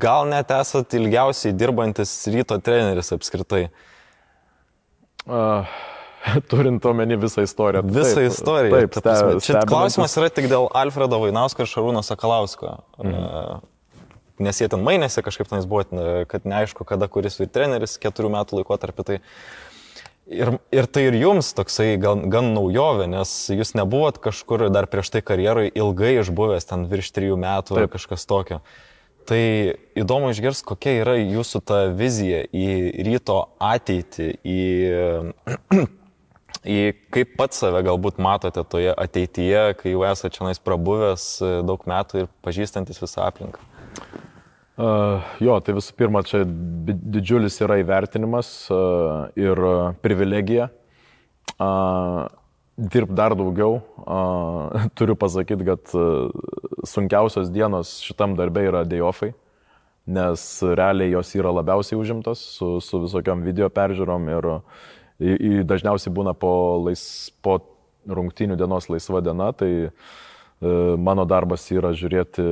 [0.00, 3.68] gal net esat ilgiausiai dirbantis ryto treneris apskritai.
[5.28, 5.68] Uh
[6.50, 7.82] turint omeny visą istoriją.
[7.86, 8.76] Visą taip, istoriją.
[8.76, 12.78] Taip, taip ste, čia klausimas yra tik dėl Alfredo Vainausko ir Šarūno Sakalausko.
[13.00, 13.68] Mhm.
[14.40, 15.84] Nes jie ten mainėsi kažkaip tenais buvo,
[16.30, 19.04] kad neaišku, kada kuris ir treneris keturių metų laikotarpį.
[19.04, 19.18] Tai
[20.30, 25.12] ir, ir tai ir jums toksai gan, gan naujovė, nes jūs nebuvot kažkur dar prieš
[25.14, 27.82] tai karjeroje ilgai išbuvęs, ten virš trijų metų Taip.
[27.84, 28.60] ar kažkas tokio.
[29.28, 29.42] Tai
[30.00, 32.68] įdomu išgirsti, kokia yra jūsų ta vizija į
[33.06, 34.60] ryto ateitį, į
[36.64, 36.78] į
[37.14, 41.86] kaip pats save galbūt matote toje ateityje, kai jau esate čia nais prabuvęs e, daug
[41.88, 43.62] metų ir pažįstantis visą aplinką?
[44.80, 49.60] Uh, jo, tai visų pirma, čia didžiulis yra įvertinimas uh, ir
[50.00, 50.70] privilegija.
[51.60, 52.24] Uh,
[52.80, 53.80] dirbti dar daugiau.
[54.96, 55.92] Turiu pasakyti, kad
[56.88, 59.34] sunkiausios dienos šitam darbė yra dėjofai,
[60.10, 64.48] nes realiai jos yra labiausiai užimtos su, su visokiam video peržiūrom ir
[65.20, 66.52] į, į, dažniausiai būna po,
[66.86, 67.02] lais,
[67.44, 67.60] po
[68.08, 69.90] rungtinių dienos laisva diena, tai e,
[70.96, 72.46] mano darbas yra žiūrėti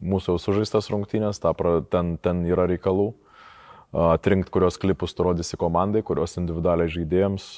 [0.00, 1.52] mūsų jau sužaistas rungtynės, ta,
[1.92, 3.12] ten, ten yra reikalų
[3.92, 7.48] atrinkti, kurios klipus tu rodysi komandai, kurios individualiai žaidėjams,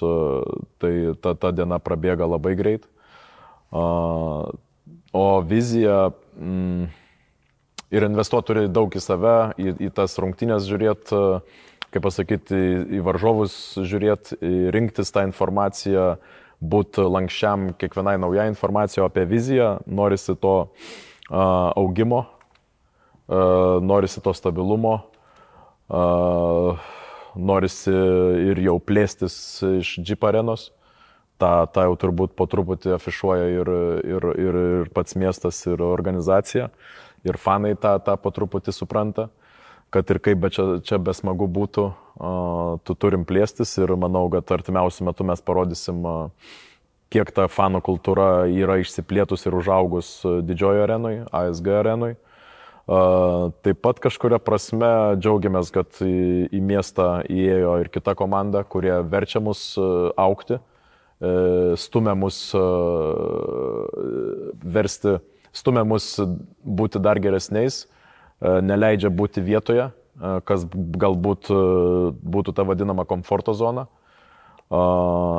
[0.83, 0.92] tai
[1.23, 2.88] ta, ta diena prabėga labai greit.
[5.14, 6.88] O vizija mm,
[7.94, 11.23] ir investuoti turi daug į save, į, į tas rungtynės žiūrėti,
[11.94, 12.59] kaip pasakyti,
[12.99, 14.40] į varžovus žiūrėti,
[14.75, 16.16] rinktis tą informaciją,
[16.64, 20.92] būti lankščiam kiekvienai naujai informacijai apie viziją, norisi to uh,
[21.30, 22.24] augimo,
[23.80, 24.98] norisi to stabilumo,
[27.34, 27.92] norisi
[28.50, 29.37] ir jau plėstis
[29.80, 30.70] iš Jeep arenos.
[31.40, 33.70] Ta, ta jau turbūt po truputį afišuoja ir,
[34.06, 36.68] ir, ir, ir pats miestas, ir organizacija.
[37.26, 39.26] Ir fanai tą, tą po truputį supranta,
[39.90, 41.88] kad ir kaip be čia, čia besmagu būtų,
[42.87, 46.54] tu turim plėstis ir manau, kad artimiausių metų mes parodysim, uh,
[47.12, 52.14] kiek ta fanų kultūra yra išsiplėtus ir užaugus didžiojo arenui, ASG arenui.
[52.85, 59.40] Taip pat kažkuria prasme džiaugiamės, kad į, į miestą įėjo ir kita komanda, kurie verčia
[59.40, 59.71] mus
[60.21, 61.33] aukti, e,
[61.81, 62.43] stumia mus
[64.77, 65.17] versti,
[65.57, 66.11] stumia mus
[66.61, 67.87] būti dar geresniais,
[68.43, 69.88] neleidžia būti vietoje,
[70.45, 71.49] kas galbūt
[72.21, 73.88] būtų ta vadinama komforto zona.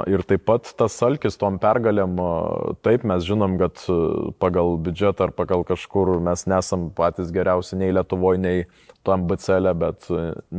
[0.06, 2.20] Ir taip pat tas alkis tom pergalėm,
[2.86, 3.82] taip mes žinom, kad
[4.40, 8.66] pagal biudžetą ar pagal kažkur mes nesam patys geriausi nei Lietuvoje, nei
[9.06, 10.08] tam BCL, e, bet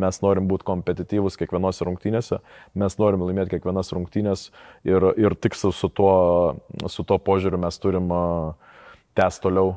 [0.04, 2.40] mes norim būti kompetityvus kiekvienose rungtynėse,
[2.78, 4.48] mes norim laimėti kiekvienas rungtynės
[4.86, 6.14] ir, ir tik su, su, tuo,
[6.90, 8.12] su tuo požiūriu mes turim
[9.16, 9.74] tęsti toliau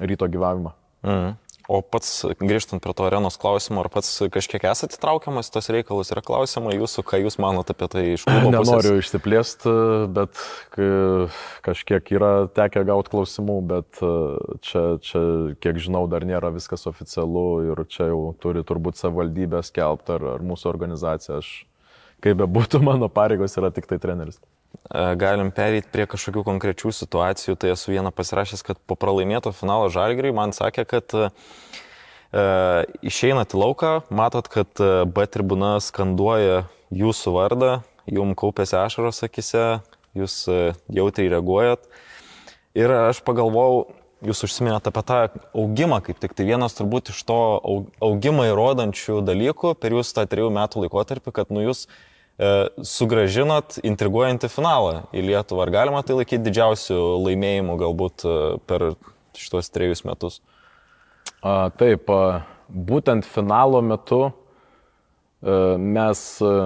[0.00, 0.74] ryto gyvavimą.
[1.04, 1.43] Mhm.
[1.64, 6.20] O pats, grįžtant prie to arenos klausimo, ar pats kažkiek esate įtraukiamas tos reikalus, yra
[6.24, 8.68] klausimai jūsų, ką jūs manote apie tai iš klubo pusės?
[8.68, 9.72] Nenoriu išsiplėsti,
[10.12, 10.42] bet
[11.64, 14.12] kažkiek yra tekę gauti klausimų, bet e,
[14.66, 15.22] čia, čia,
[15.64, 20.44] kiek žinau, dar nėra viskas oficialu ir čia jau turi turbūt savivaldybė skelbti ar, ar
[20.44, 21.40] mūsų organizacija.
[21.40, 21.54] Aš,
[22.20, 24.36] kaip be būtų, mano pareigos yra tik tai treneris.
[24.74, 27.56] E, galim pereiti prie kažkokių konkrečių situacijų.
[27.60, 31.24] Tai esu vieną pasirašęs, kad po pralaimėto finalo žalgiriai man sakė, kad e,
[33.06, 37.74] išeinat į lauką, matot, kad e, B tribuna skanduoja jūsų vardą,
[38.10, 39.66] jum kaupėsi ašaros akise,
[40.18, 41.86] jūs e, jautriai reaguojat.
[42.74, 43.84] Ir aš pagalvojau,
[44.24, 45.20] jūs užsiminėte apie tą
[45.54, 47.38] augimą, kaip tik tai vienas turbūt iš to
[48.02, 52.02] augimą įrodančių dalykų per jūsų tą trijų metų laikotarpį, kad nu jūs E,
[52.82, 55.66] sugražinot intriguojantį finalą į Lietuvą.
[55.66, 58.88] Ar galima tai laikyti didžiausių laimėjimų galbūt e, per
[59.38, 60.40] šitos trejus metus?
[61.44, 64.32] A, taip, a, būtent finalo metu a,
[65.46, 66.56] e, mes a,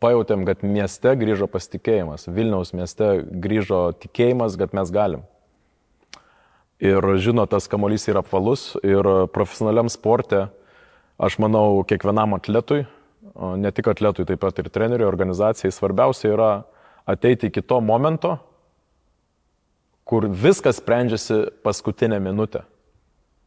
[0.00, 5.26] pajutėm, kad mieste grįžo pasitikėjimas, Vilniaus mieste grįžo tikėjimas, kad mes galim.
[6.80, 10.46] Ir žino, tas kamolys yra apvalus ir profesionaliam sporte,
[11.20, 12.86] aš manau, kiekvienam atletui
[13.34, 16.50] ne tik atletui, taip pat ir treneriui, organizacijai, svarbiausia yra
[17.08, 18.36] ateiti iki to momento,
[20.04, 22.64] kur viskas sprendžiasi paskutinę minutę.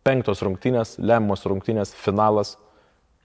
[0.03, 2.57] Penktos rungtynės, lemiamos rungtynės, finalas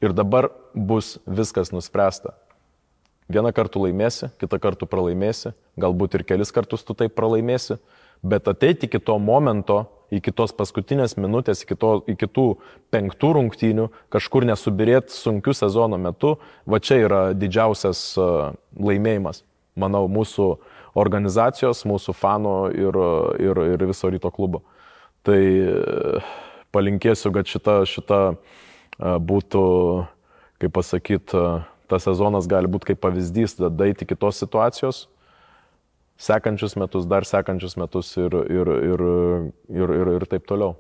[0.02, 2.34] ir dabar bus viskas nuspręsta.
[3.28, 7.76] Vieną kartą laimėsi, kitą kartą pralaimėsi, galbūt ir kelis kartus tu taip pralaimėsi,
[8.24, 12.46] bet ateiti iki to momento, iki tos paskutinės minutės, iki, to, iki tų
[12.94, 19.42] penktų rungtynių, kažkur nesubirėti sunkiu sezono metu, va čia yra didžiausias laimėjimas,
[19.78, 20.50] manau, mūsų
[20.98, 23.00] organizacijos, mūsų fanų ir,
[23.44, 24.62] ir, ir viso ryto klubo.
[25.26, 25.40] Tai
[26.74, 28.20] palinkėsiu, kad šita, šita
[28.98, 29.66] būtų,
[30.62, 31.44] kaip pasakyti,
[31.88, 35.06] tas sezonas gali būti kaip pavyzdys, tada eiti kitos situacijos,
[36.18, 39.06] sekančius metus, dar sekančius metus ir, ir, ir,
[39.70, 40.74] ir, ir, ir taip toliau.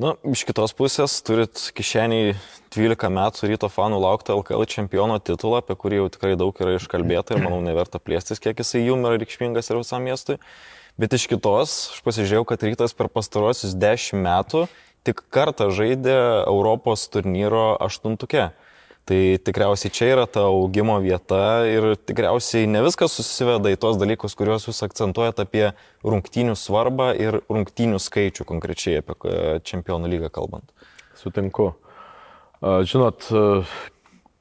[0.00, 2.32] Na, iš kitos pusės turit kišeniai
[2.72, 7.36] 12 metų ryto fanų laukti LKL čempiono titulą, apie kurį jau tikrai daug yra iškalbėta
[7.36, 10.38] ir manau neverta plėstis, kiek jisai jum yra reikšmingas ir visam miestui.
[11.00, 14.64] Bet iš kitos, aš pasižiūrėjau, kad rytas per pastarosius 10 metų
[15.06, 16.16] tik kartą žaidė
[16.48, 18.48] Europos turnyro aštuntuke.
[19.02, 24.36] Tai tikriausiai čia yra ta augimo vieta ir tikriausiai ne viskas susiveda į tos dalykus,
[24.38, 25.64] kuriuos jūs akcentuojate apie
[26.06, 29.16] rungtynių svarbą ir rungtynių skaičių konkrečiai apie
[29.66, 30.70] čempionų lygą kalbant.
[31.18, 31.72] Sutinku.
[32.62, 33.26] Žinot,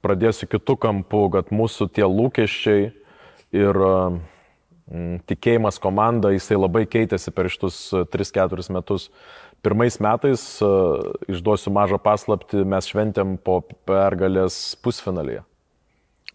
[0.05, 2.91] pradėsiu kitų kampų, kad mūsų tie lūkesčiai
[3.57, 3.79] ir
[5.25, 9.09] tikėjimas komanda, jisai labai keitėsi per šitus 3-4 metus.
[9.61, 10.41] Pirmais metais,
[11.29, 15.43] išduosiu mažą paslapti, mes šventėm po pergalės pusfinalėje.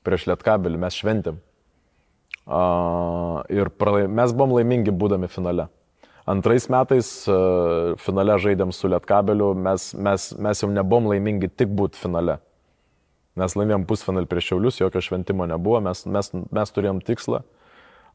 [0.07, 1.41] Prieš Lietkabelį mes šventėm.
[3.51, 4.12] Ir pralaim...
[4.15, 5.67] mes buvom laimingi būdami finale.
[6.31, 7.11] Antrais metais
[8.03, 12.39] finale žaidėm su Lietkabeliu, mes, mes, mes jau nebuvom laimingi tik būti finale.
[13.37, 17.43] Mes laimėjom pusfinalį prieš Šiaulius, jokio šventimo nebuvo, mes, mes, mes turėjom tikslą,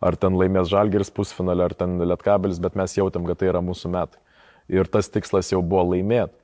[0.01, 3.91] ar ten laimės Žalgiris pusfinalį, ar ten Lietkabelis, bet mes jautėm, kad tai yra mūsų
[3.91, 4.23] metai.
[4.71, 6.35] Ir tas tikslas jau buvo laimėti.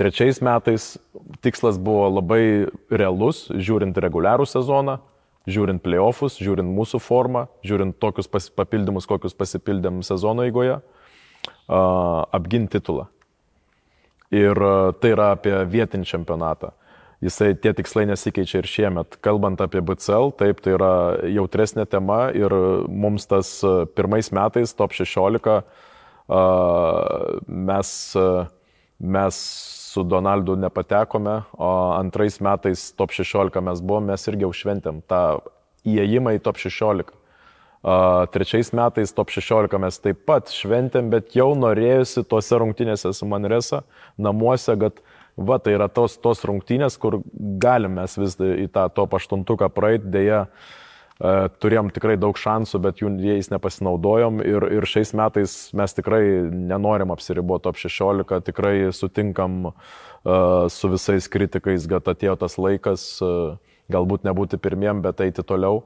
[0.00, 0.94] Trečiais metais
[1.44, 4.98] tikslas buvo labai realus, žiūrint reguliarų sezoną,
[5.50, 10.78] žiūrint playoffus, žiūrint mūsų formą, žiūrint tokius papildymus, kokius pasipildėm sezono eigoje,
[11.68, 13.08] apginti titulą.
[14.30, 14.60] Ir
[15.02, 16.70] tai yra apie vietinį čempionatą
[17.20, 19.18] jisai tie tikslai nesikeičia ir šiemet.
[19.24, 20.92] Kalbant apie BCL, taip, tai yra
[21.28, 22.54] jautresnė tema ir
[22.88, 23.52] mums tas
[23.96, 25.60] pirmais metais top 16
[26.30, 27.92] mes,
[28.98, 29.38] mes
[29.90, 35.40] su Donaldu nepatekome, o antrais metais top 16 mes buvome, mes irgi jau šventėm tą
[35.88, 37.16] įėjimą į top 16.
[37.80, 43.24] Uh, trečiais metais top 16 mes taip pat šventėm, bet jau norėjusi tuose rungtynėse su
[43.26, 43.80] Manresa
[44.20, 45.00] namuose, kad
[45.40, 50.12] va, tai yra tos, tos rungtynės, kur galim mes vis į tą top 8 praeiti,
[50.12, 50.50] dėja e,
[51.20, 54.40] turėjom tikrai daug šansų, bet jų jais nepasinaudojom.
[54.40, 61.28] Ir, ir šiais metais mes tikrai nenorim apsiriboti top 16, tikrai sutinkam uh, su visais
[61.28, 63.56] kritikais, kad atėjo tas laikas, uh,
[63.92, 65.84] galbūt nebūti pirmiem, bet eiti toliau.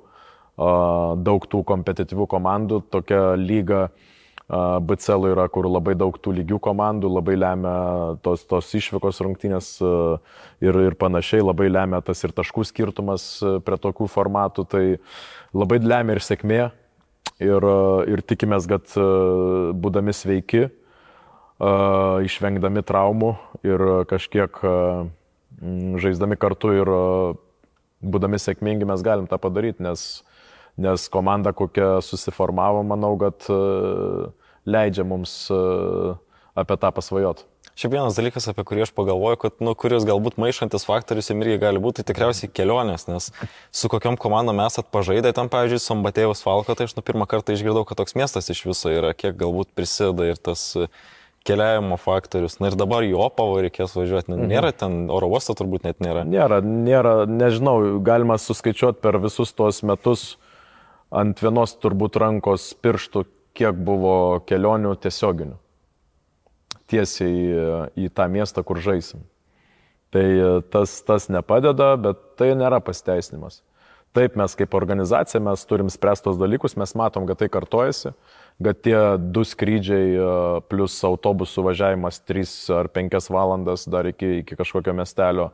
[0.54, 4.13] Daug tų kompetityvių komandų, tokia lyga uh,
[4.48, 7.76] BCL yra, kur labai daug tų lygių komandų, labai lemia
[8.24, 13.24] tos, tos išvykos rungtynės ir, ir panašiai, labai lemia tas ir taškų skirtumas
[13.64, 14.84] prie tokių formatų, tai
[15.56, 16.60] labai lemia ir sėkmė
[17.40, 17.68] ir,
[18.12, 18.92] ir tikimės, kad
[19.80, 20.66] būdami sveiki,
[22.28, 23.32] išvengdami traumų
[23.64, 24.60] ir kažkiek
[26.04, 26.92] žaisdami kartu ir
[28.04, 30.22] būdami sėkmingi mes galim tą padaryti, nes
[30.80, 33.58] nes komanda, kokia susiformavo, manau, kad e,
[34.66, 35.58] leidžia mums e,
[36.58, 37.44] apie tą pasvajot.
[37.74, 41.56] Šiaip vienas dalykas, apie kurį aš pagalvoju, kad, nu, kuris galbūt maišantis faktorius jam irgi
[41.64, 43.32] gali būti, tai tikriausiai kelionės, nes
[43.74, 47.82] su kokiam komandom esat pažaidę, tam, pavyzdžiui, Sambatėjus Falko, tai aš nu pirmą kartą išgirdau,
[47.88, 50.68] kad toks miestas iš viso yra, kiek galbūt prisideda ir tas
[51.44, 52.60] keliavimo faktorius.
[52.62, 54.32] Na ir dabar į Opavą reikės važiuoti.
[54.32, 54.46] Mhm.
[54.54, 56.22] Nėra ten oro uosto turbūt net nėra.
[56.28, 60.34] Nėra, nėra, nežinau, galima suskaičiuoti per visus tuos metus
[61.14, 63.24] ant vienos turbūt rankos pirštų,
[63.54, 65.58] kiek buvo kelionių tiesioginių.
[66.90, 67.68] Tiesiai e,
[68.04, 69.22] į tą miestą, kur žaisim.
[70.14, 73.62] Tai e, tas, tas nepadeda, bet tai nėra pasteisinimas.
[74.14, 78.12] Taip, mes kaip organizacija, mes turim spręstos dalykus, mes matom, kad tai kartojasi,
[78.62, 80.28] kad tie du skrydžiai e,
[80.70, 85.50] plus autobusų važiavimas 3 ar 5 valandas dar iki, iki kažkokio miestelio,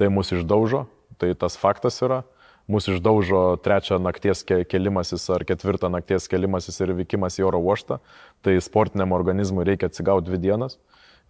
[0.00, 0.84] tai mus išdaužo,
[1.20, 2.24] tai tas faktas yra
[2.70, 8.00] mūsų išdaužo trečią nakties kelimasis ar ketvirtą nakties kelimasis ir vykimas į oro uostą,
[8.44, 10.78] tai sportiniam organizmui reikia atsigauti dvi dienas.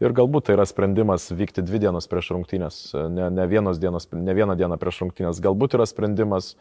[0.03, 2.79] Ir galbūt tai yra sprendimas vykti dvi dienas prieš rungtynės,
[3.15, 5.39] ne, ne, dienos, ne vieną dieną prieš rungtynės.
[5.43, 6.57] Galbūt yra sprendimas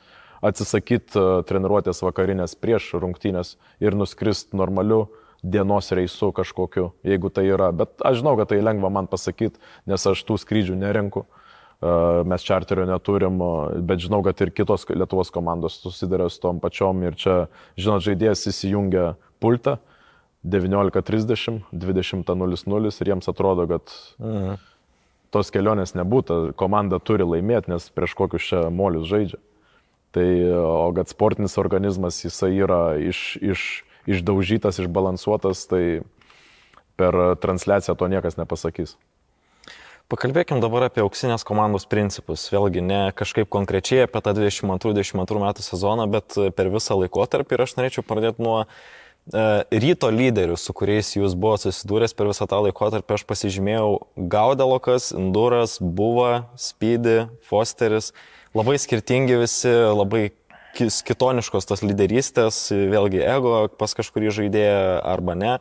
[0.45, 5.07] atsisakyti e, treniruotės vakarinės prieš rungtynės ir nuskrist normaliu
[5.41, 7.71] dienos reisu kažkokiu, jeigu tai yra.
[7.73, 9.57] Bet aš žinau, kad tai lengva man pasakyti,
[9.89, 11.25] nes aš tų skrydžių nerenku.
[11.25, 11.42] Uh,
[12.25, 13.39] mes čarterio neturim,
[13.87, 17.37] bet žinau, kad ir kitos Lietuvos komandos susiduria su tom pačiom ir čia,
[17.79, 19.77] žinot, žaidėjas įsijungia pultą
[20.43, 24.59] 19.30, 20.00 ir jiems atrodo, kad mhm.
[25.31, 29.39] tos kelionės nebūtų, komanda turi laimėti, nes prieš kokius čia molius žaidžia.
[30.13, 30.27] Tai,
[30.61, 33.61] o kad sportinis organizmas jisai yra iš, iš,
[34.05, 36.03] išdaužytas, išbalansuotas, tai
[37.01, 38.93] per transliaciją to niekas nepasakys.
[40.11, 42.45] Pakalbėkim dabar apie auksinės komandos principus.
[42.51, 47.77] Vėlgi ne kažkaip konkrečiai apie tą 22-22 metų sezoną, bet per visą laikotarpį ir aš
[47.79, 48.67] norėčiau pradėti nuo e,
[49.71, 53.15] ryto lyderių, su kuriais jūs buvote susidūręs per visą tą laikotarpį.
[53.15, 53.89] Aš pasižymėjau
[54.35, 58.11] Gaudelokas, Enduras, Buva, Speedy, Fosteris.
[58.53, 60.27] Labai skirtingi visi, labai
[60.77, 65.57] kitoniškos tos lyderystės, vėlgi ego pas kažkurį žaidėją arba ne.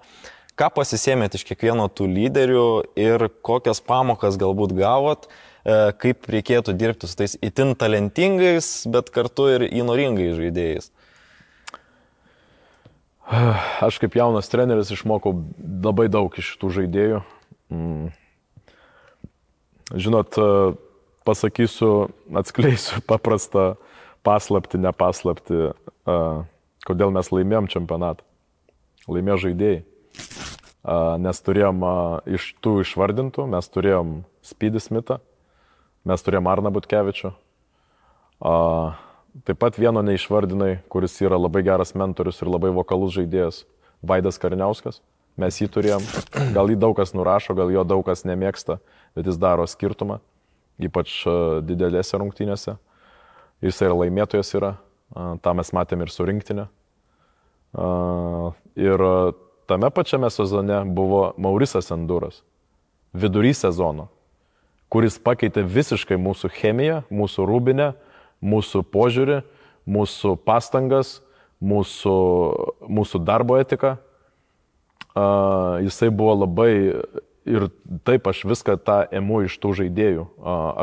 [0.63, 7.11] Ką pasisėmėt iš kiekvieno tų lyderių ir kokias pamokas galbūt gavot, e, kaip reikėtų dirbti
[7.11, 10.93] su tais itin talentingais, bet kartu ir įnoringais žaidėjais?
[13.89, 15.35] Aš kaip jaunas treneris išmokau
[15.83, 17.25] labai daug iš tų žaidėjų.
[17.75, 18.15] Mm.
[19.99, 20.49] Žinot, e,
[21.27, 21.93] pasakysiu,
[22.39, 23.73] atskleisiu paprastą
[24.23, 25.73] paslapti, nepaslapti.
[25.75, 26.25] E,
[26.87, 28.23] kodėl mes laimėjom čempionatą.
[29.11, 29.89] Laimėjo žaidėjai.
[30.83, 31.85] Nes turėjom
[32.27, 35.21] iš tų išvardintų, mes turėjom Speedy Smithą,
[36.09, 37.31] mes turėjom Arną Butkevičių.
[38.43, 43.63] Taip pat vieno neišvardinai, kuris yra labai geras mentorius ir labai vokalus žaidėjas,
[44.03, 44.99] Vaidas Karniauskas.
[45.39, 46.03] Mes jį turėjom,
[46.53, 48.81] gal jį daug kas nurašo, gal jo daug kas nemėgsta,
[49.15, 50.19] bet jis daro skirtumą,
[50.83, 51.23] ypač
[51.65, 52.75] didelėse rungtynėse.
[53.63, 54.75] Jis yra laimėtojas yra,
[55.15, 56.67] tą mes matėm ir su rinktinė.
[58.83, 59.07] Ir
[59.73, 62.43] tame pačiame sezone buvo Maurisas Enduras,
[63.17, 64.11] vidury sezono,
[64.93, 67.93] kuris pakeitė visiškai mūsų chemiją, mūsų rūbinę,
[68.45, 69.39] mūsų požiūrį,
[69.89, 71.21] mūsų pastangas,
[71.63, 72.17] mūsų,
[72.85, 73.95] mūsų darbo etiką.
[75.87, 76.73] Jisai buvo labai
[77.49, 77.69] ir
[78.05, 80.27] taip aš viską tą emu iš tų žaidėjų.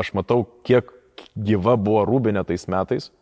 [0.02, 0.90] Aš matau, kiek
[1.38, 3.12] gyva buvo rūbinė tais metais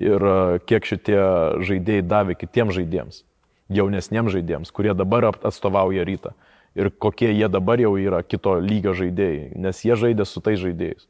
[0.00, 0.22] ir
[0.70, 1.18] kiek šitie
[1.66, 3.24] žaidėjai davė kitiems žaidėjams,
[3.70, 6.34] jaunesniems žaidėjams, kurie dabar atstovauja rytą
[6.74, 11.06] ir kokie jie dabar jau yra kito lygio žaidėjai, nes jie žaidė su tais žaidėjais.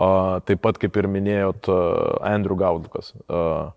[0.00, 3.10] Uh, taip pat, kaip ir minėjot, uh, Andrew Gaudlukas.
[3.26, 3.72] Uh,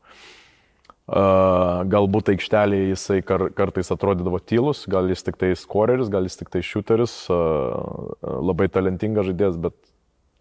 [1.09, 6.39] uh, galbūt aikštelėje jisai kar, kartais atrodydavo tylus, gal jis tik tai skoreris, gal jis
[6.39, 9.75] tik tai šuteris, uh, labai talentingas žaidėjas, bet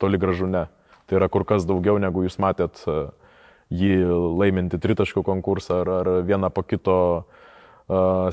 [0.02, 0.68] toli gražu ne.
[1.10, 3.10] Tai yra kur kas daugiau, negu jūs matėt uh,
[3.72, 4.04] jį
[4.38, 7.42] laiminti tritaškių konkursą ar, ar vieną po kito uh,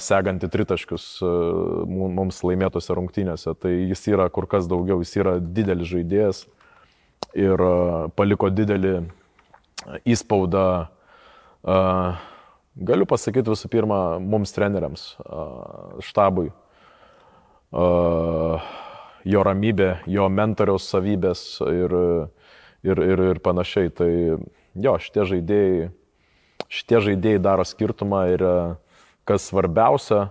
[0.01, 3.53] segantį tritaškius uh, mums laimėtose rungtynėse.
[3.59, 6.43] Tai jis yra kur kas daugiau, jis yra didelis žaidėjas
[7.37, 8.95] ir uh, paliko didelį
[10.09, 10.65] įspaudą.
[11.59, 12.19] Uh,
[12.75, 16.51] galiu pasakyti visų pirma mums treneriams, uh, štabui.
[17.69, 18.63] Uh,
[19.27, 21.95] jo ramybė, jo mentoriaus savybės ir,
[22.85, 23.91] ir, ir, ir panašiai.
[23.93, 24.11] Tai
[24.79, 25.89] jo, šitie žaidėjai,
[26.69, 28.53] šitie žaidėjai daro skirtumą ir e,
[29.29, 30.29] kas svarbiausia,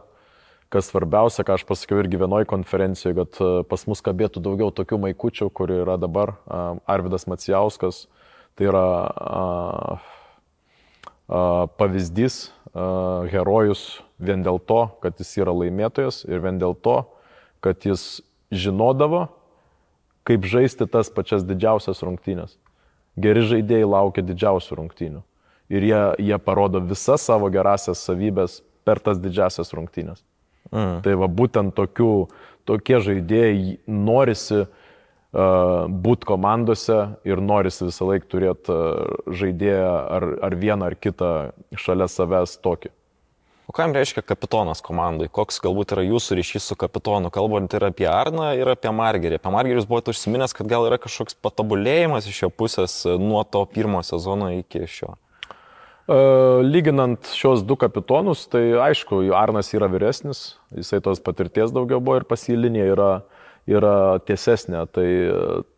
[0.75, 4.99] kas svarbiausia, ką aš pasakiau irgi vienoj konferencijoje, kad e, pas mus kabėtų daugiau tokių
[5.07, 6.35] maikučių, kur yra dabar
[6.91, 8.07] Arvidas Macijauskas,
[8.59, 9.43] tai yra a,
[11.31, 11.41] a,
[11.81, 12.91] pavyzdys, a,
[13.31, 17.01] herojus vien dėl to, kad jis yra laimėtojas ir vien dėl to,
[17.65, 18.19] kad jis
[18.51, 19.29] žinodavo,
[20.29, 22.59] kaip žaisti tas pačias didžiausias rungtynės
[23.19, 25.23] geri žaidėjai laukia didžiausių rungtynių.
[25.69, 30.25] Ir jie, jie parodo visas savo gerasias savybės per tas didžiasias rungtynės.
[30.73, 30.99] Mm.
[31.05, 32.13] Tai va būtent tokių,
[32.69, 40.61] tokie žaidėjai norisi uh, būti komandose ir norisi visą laiką turėti uh, žaidėją ar, ar
[40.61, 41.33] vieną ar kitą
[41.77, 42.93] šalia savęs tokį.
[43.69, 45.27] O ką jam reiškia kapitonas komandai?
[45.29, 49.37] Koks galbūt yra jūsų ryšys su kapitonu, kalbant ir apie Arną, ir apie Margerį?
[49.37, 53.43] Apie Margerį jūs buvote užsiminęs, kad gal yra kažkoks patobulėjimas iš jo pusės e, nuo
[53.45, 55.11] to pirmo sezono iki šio.
[56.09, 62.17] Uh, lyginant šios du kapitonus, tai aišku, Arnas yra vyresnis, jisai tos patirties daugiau buvo
[62.17, 63.09] ir pasilinė yra,
[63.69, 64.87] yra tiesesnė.
[64.89, 65.09] Tai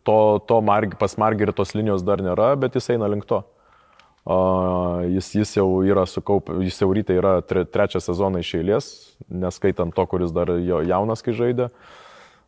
[0.07, 3.41] to, to margi, pas Margerį tos linijos dar nėra, bet jis eina link to.
[4.21, 8.89] Uh, Jis, jis jau yra sukaupęs, jis jau ryte yra tre, trečią sezoną iš eilės,
[9.27, 11.71] neskaitant to, kuris dar jaunas, kai žaidė.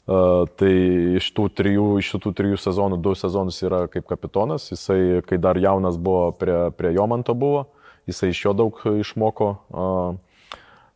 [0.04, 0.72] Uh, tai
[1.18, 4.68] iš tų, trijų, iš tų trijų sezonų, du sezonus yra kaip kapitonas.
[4.70, 7.66] Jisai, kai dar jaunas buvo, prie, prie Jomanto buvo,
[8.10, 9.50] jisai iš jo daug išmoko.
[9.70, 10.16] Uh,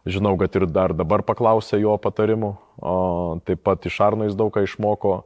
[0.07, 2.55] žinau, kad ir dar dabar paklausė jo patarimų.
[2.77, 5.21] Uh, taip pat iš Arno jis daug ką išmoko.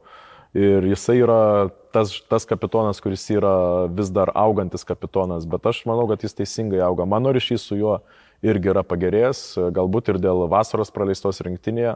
[0.52, 6.04] Ir jisai yra tas, tas kapitonas, kuris yra vis dar augantis kapitonas, bet aš manau,
[6.10, 7.06] kad jis teisingai auga.
[7.08, 8.00] Mano ryšys su juo
[8.44, 9.40] irgi yra pagerėjęs,
[9.72, 11.94] galbūt ir dėl vasaros praleistos rinktinėje,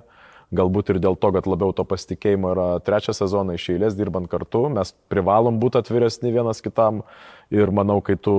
[0.57, 4.67] galbūt ir dėl to, kad labiau to pasitikėjimo yra trečią sezoną iš eilės dirbant kartu.
[4.73, 7.03] Mes privalom būti atviresni vienas kitam
[7.51, 8.35] ir manau, kai tu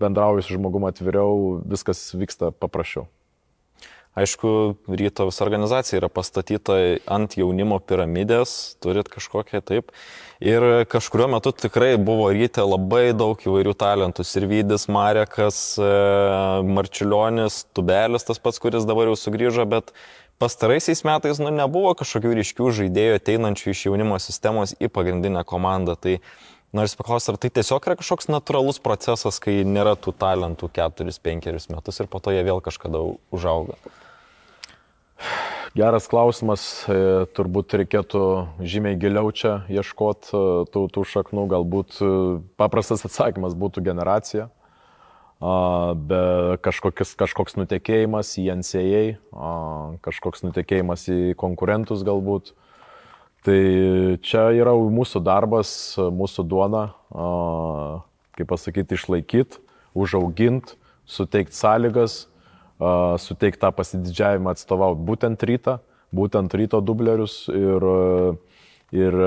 [0.00, 3.08] bendrauji su žmogumu atviriau, viskas vyksta paprasčiau.
[4.12, 6.74] Aišku, ryto visa organizacija yra pastatyta
[7.08, 9.88] ant jaunimo piramidės, turit kažkokią taip.
[10.44, 14.26] Ir kažkurio metu tikrai buvo ryte labai daug įvairių talentų.
[14.28, 15.88] Sirvydis, Marekas, e,
[16.76, 19.94] Marčiulionis, Tubelis, tas pats, kuris dabar jau sugrįžo, bet
[20.42, 25.96] pastaraisiais metais nu, nebuvo kažkokių ryškių žaidėjų ateinančių iš jaunimo sistemos į pagrindinę komandą.
[25.96, 26.18] Tai
[26.72, 32.00] Nors paklausti, ar tai tiesiog yra kažkoks natūralus procesas, kai nėra tų talentų 4-5 metus
[32.00, 33.76] ir po to jie vėl kažkada užauga?
[35.76, 36.96] Geras klausimas, e,
[37.36, 38.22] turbūt reikėtų
[38.64, 40.40] žymiai giliau čia ieškoti e,
[40.72, 42.08] tų, tų šaknų, galbūt e,
[42.60, 44.48] paprastas atsakymas būtų generacija,
[45.42, 46.24] be
[46.62, 49.00] kažkokis, kažkoks nutekėjimas į NCA,
[50.04, 52.52] kažkoks nutekėjimas į konkurentus galbūt.
[53.42, 53.60] Tai
[54.22, 56.84] čia yra mūsų darbas, mūsų duona,
[58.38, 59.58] kaip pasakyti, išlaikyti,
[59.98, 60.76] užauginti,
[61.10, 62.20] suteikti sąlygas
[63.18, 65.78] suteikti tą pasididžiavimą atstovauti būtent rytą,
[66.14, 67.86] būtent ryto dublerius ir,
[68.92, 69.18] ir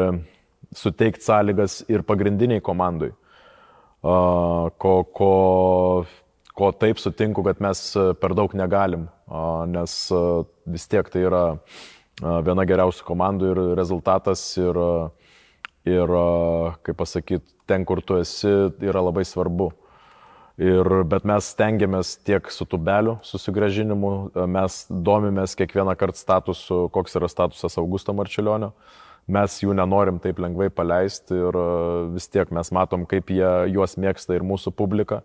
[0.76, 3.12] suteikti sąlygas ir pagrindiniai komandai.
[4.02, 5.32] Ko, ko,
[6.54, 7.82] ko taip sutinku, kad mes
[8.22, 9.08] per daug negalim,
[9.72, 9.96] nes
[10.66, 11.46] vis tiek tai yra
[12.22, 14.78] viena geriausių komandų ir rezultatas ir,
[15.88, 16.14] ir
[16.86, 18.52] kaip pasakyti, ten, kur tu esi,
[18.84, 19.72] yra labai svarbu.
[20.56, 24.12] Ir, bet mes stengiamės tiek su tubeliu susigražinimu,
[24.48, 28.72] mes domimės kiekvieną kartą statusu, koks yra statusas Augusto Marčiulionio.
[29.28, 31.60] Mes jų nenorim taip lengvai paleisti ir
[32.14, 35.24] vis tiek mes matom, kaip jie juos mėgsta ir mūsų publika.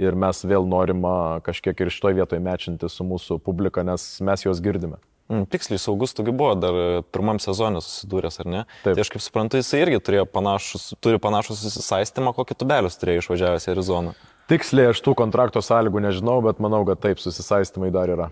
[0.00, 1.04] Ir mes vėl norim
[1.46, 4.98] kažkiek ir šitoje vietoje mečinti su mūsų publika, nes mes juos girdime.
[5.32, 8.62] Mm, tiksliai, saugus togi buvo dar e, pirmam sezonė susidūręs, ar ne?
[8.82, 8.92] Taip.
[8.92, 13.72] Tai aš kaip suprantu, jisai irgi panašus, turi panašų susisaistymą, kokį tubelius turėjo išvažiavęs į
[13.72, 14.12] Arizoną.
[14.52, 18.28] Tiksliai aš tų kontrakto sąlygų nežinau, bet manau, kad taip, susisaistymai dar yra.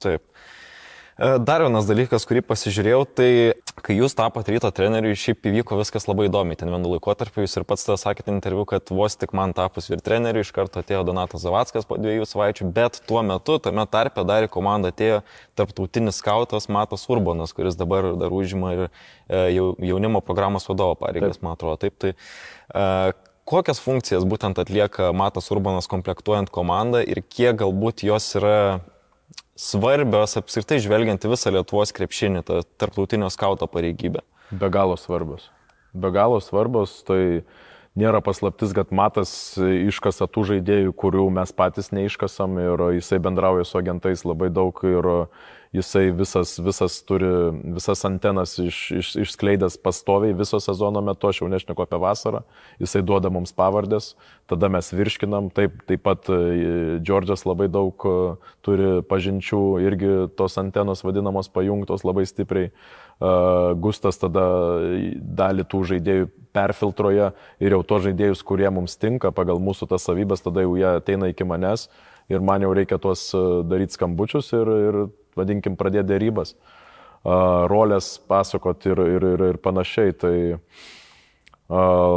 [0.00, 0.24] Taip.
[1.18, 3.28] E, dar vienas dalykas, kurį pasižiūrėjau, tai
[3.84, 6.56] kai jūs tapote ryto treneriu, šiaip įvyko viskas labai įdomiai.
[6.56, 10.00] Ten vienu laikotarpiu jūs ir pats tada sakėte interviu, kad vos tik man tapus ir
[10.04, 14.46] treneriu, iš karto atėjo Donatas Zavackas po dviejų savaičių, bet tuo metu, tame tarpe dar
[14.46, 15.20] į komandą atėjo
[15.58, 19.42] tarptautinis skautas Matas Urbanas, kuris dabar dar užima ir e,
[19.84, 21.76] jaunimo programos vadovo pareigas, man atrodo.
[21.84, 22.14] Taip, tai,
[22.72, 23.12] e,
[23.52, 28.80] kokias funkcijas būtent atlieka Matas Urbanas komplektuojant komandą ir kiek galbūt jos yra
[29.58, 34.24] svarbios apskritai žvelgiant į visą Lietuvos krepšinį, tą tarptautinio skauto pareigybę?
[34.52, 35.50] Be galo svarbios.
[35.92, 37.44] Be galo svarbios, tai
[37.98, 43.80] nėra paslaptis, kad matas iškasa tų žaidėjų, kurių mes patys neiškasam ir jisai bendrauja su
[43.80, 45.10] agentais labai daug ir
[45.72, 47.28] jisai visas, visas turi,
[47.74, 52.42] visas antenas iš, iš, išskleidęs pastoviai viso sezono metu, aš jau nešneku apie vasarą,
[52.82, 54.12] jisai duoda mums pavardės,
[54.52, 58.16] tada mes virškinam, taip, taip pat e, Džordžas labai daug e,
[58.64, 62.68] turi pažinčių, irgi tos antenos vadinamos pajungtos labai stipriai.
[62.68, 63.32] E,
[63.80, 64.44] Gustas tada
[65.40, 67.32] dalį tų žaidėjų perfiltroja
[67.64, 71.32] ir jau to žaidėjus, kurie mums tinka pagal mūsų tas savybės, tada jau jie ateina
[71.32, 71.88] iki manęs
[72.28, 73.30] ir man jau reikia tuos
[73.66, 75.02] daryti skambučius ir, ir
[75.38, 76.54] vadinkim, pradėti dėrybas,
[77.22, 80.14] rolės pasakot ir, ir, ir, ir panašiai.
[80.18, 80.34] Tai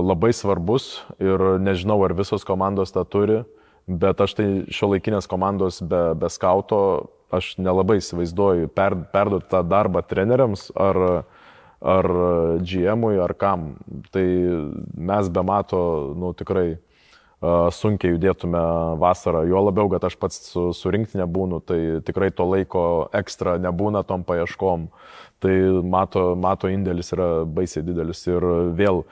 [0.05, 3.43] labai svarbus ir nežinau, ar visos komandos tą turi,
[3.87, 9.61] bet aš tai šio laikinės komandos be, be skauto, aš nelabai įsivaizduoju per, perduoti tą
[9.67, 11.25] darbą treneriams ar,
[11.81, 12.09] ar
[12.65, 13.75] GM-ui ar kam.
[14.11, 14.25] Tai
[14.95, 15.81] mes be mato,
[16.17, 16.75] nu tikrai
[17.75, 18.61] sunkiai judėtume
[19.01, 19.43] vasarą.
[19.49, 22.83] Jo labiau, kad aš pats su, su rinktinė būnu, tai tikrai to laiko
[23.15, 24.89] ekstra nebūna tom paieškom.
[25.43, 28.45] Tai mato, mato indėlis yra baisiai didelis ir
[28.77, 29.03] vėl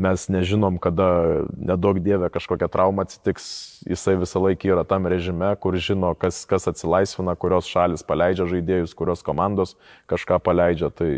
[0.00, 1.08] mes nežinom, kada
[1.56, 3.46] nedaug dievė kažkokia trauma atsitiks,
[3.88, 8.96] jisai visą laiką yra tam režime, kur žino, kas, kas atsilaisvina, kurios šalis paleidžia žaidėjus,
[8.96, 9.76] kurios komandos
[10.10, 10.92] kažką paleidžia.
[10.94, 11.10] Tai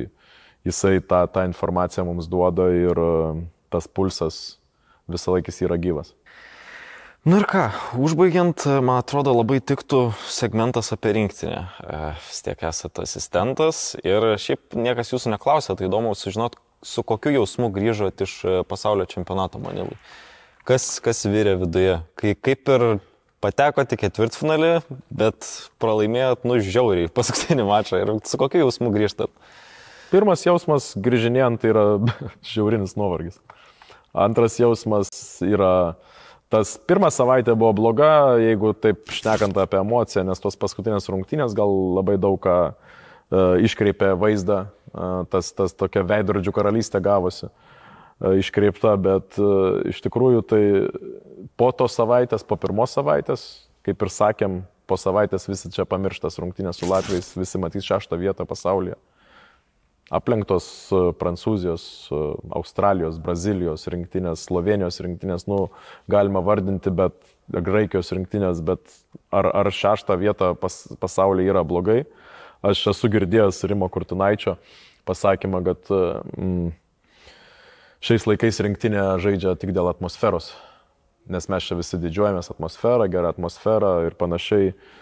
[0.66, 2.98] jisai tą, tą informaciją mums duoda ir
[3.72, 4.42] tas pulsas
[5.10, 6.14] visą laiką yra gyvas.
[7.22, 7.68] Nu ir ką,
[8.02, 11.60] užbaigiant, man atrodo, labai tiktų segmentas apie rinktinę.
[11.78, 17.30] E, vis tiek esate asistentas ir šiaip niekas jūsų neklausė, tai įdomu sužinot, su kokiu
[17.36, 19.94] jausmu grįžot iš e, pasaulio čempionato Manilai.
[20.66, 22.00] Kas, kas vyrė viduje?
[22.18, 22.88] Kai kaip ir
[23.38, 24.74] patekote ketvirtfinalį,
[25.14, 25.46] bet
[25.78, 29.30] pralaimėjot, nu, žiauriai paskutinį mačą ir su kokiu jausmu grįžtat?
[30.10, 31.86] Pirmas jausmas grįžinėjant tai yra
[32.50, 33.38] žiaurinis nuovargis.
[34.10, 35.14] Antras jausmas
[35.46, 35.94] yra
[36.52, 41.70] Tas pirmą savaitę buvo bloga, jeigu taip šnekant apie emociją, nes tos paskutinės rungtynės gal
[41.96, 48.98] labai daug ką uh, iškreipė vaizdą, uh, tas, tas tokia veidrodžių karalystė gavosi uh, iškreipta,
[49.00, 49.40] bet
[49.88, 50.62] iš tikrųjų tai
[51.56, 53.46] po tos savaitės, po pirmos savaitės,
[53.88, 58.44] kaip ir sakėm, po savaitės visi čia pamirštas rungtynės su Latvijais, visi matys šeštą vietą
[58.44, 59.00] pasaulyje
[60.10, 62.20] aplenktos e, Prancūzijos, e,
[62.56, 65.66] Australijos, Brazilijos rinktinės, Slovenijos rinktinės, nu,
[66.10, 67.16] galima vardinti, bet
[67.52, 68.80] Graikijos rinktinės, bet
[69.34, 72.02] ar, ar šeštą vietą pas, pasaulyje yra blogai.
[72.62, 74.56] Aš esu girdėjęs Rimo Kurtinaičio
[75.08, 76.70] pasakymą, kad mm,
[78.06, 80.52] šiais laikais rinktinė žaidžia tik dėl atmosferos,
[81.26, 84.70] nes mes čia visi didžiuojamės atmosferą, gerą atmosferą ir panašiai.
[84.70, 85.01] Uh,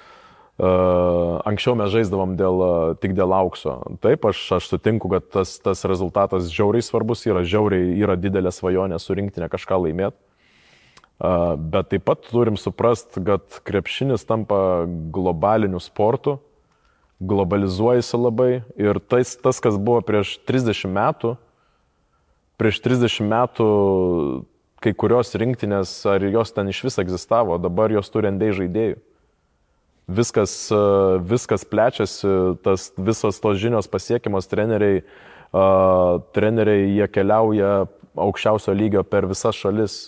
[0.60, 2.62] Anksčiau mes žaisdavom dėl,
[3.00, 3.78] tik dėl aukso.
[4.04, 8.98] Taip, aš, aš sutinku, kad tas, tas rezultatas žiauriai svarbus yra, žiauriai yra didelė svajonė
[9.00, 10.20] surinkti ne kažką laimėti.
[11.20, 16.38] Bet taip pat turim suprasti, kad krepšinis tampa globaliniu sportu,
[17.24, 21.34] globalizuojasi labai ir tas, tas kas buvo prieš 30 metų,
[22.60, 23.68] prieš 30 metų
[24.80, 29.06] kai kurios rinktinės, ar jos ten iš vis egzistavo, dabar jos turi ND žaidėjų
[30.10, 30.52] viskas,
[31.26, 32.28] viskas plečiasi,
[32.64, 35.02] tas, visos tos žinios pasiekimos treneriai,
[35.52, 37.86] uh, treneriai jie keliauja
[38.20, 40.00] aukščiausio lygio per visas šalis,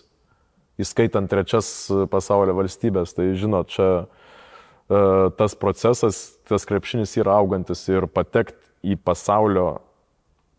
[0.82, 1.68] įskaitant trečias
[2.10, 3.14] pasaulio valstybės.
[3.16, 8.58] Tai žinot, čia uh, tas procesas, tas krepšinis yra augantis ir patekti
[8.92, 9.80] į pasaulio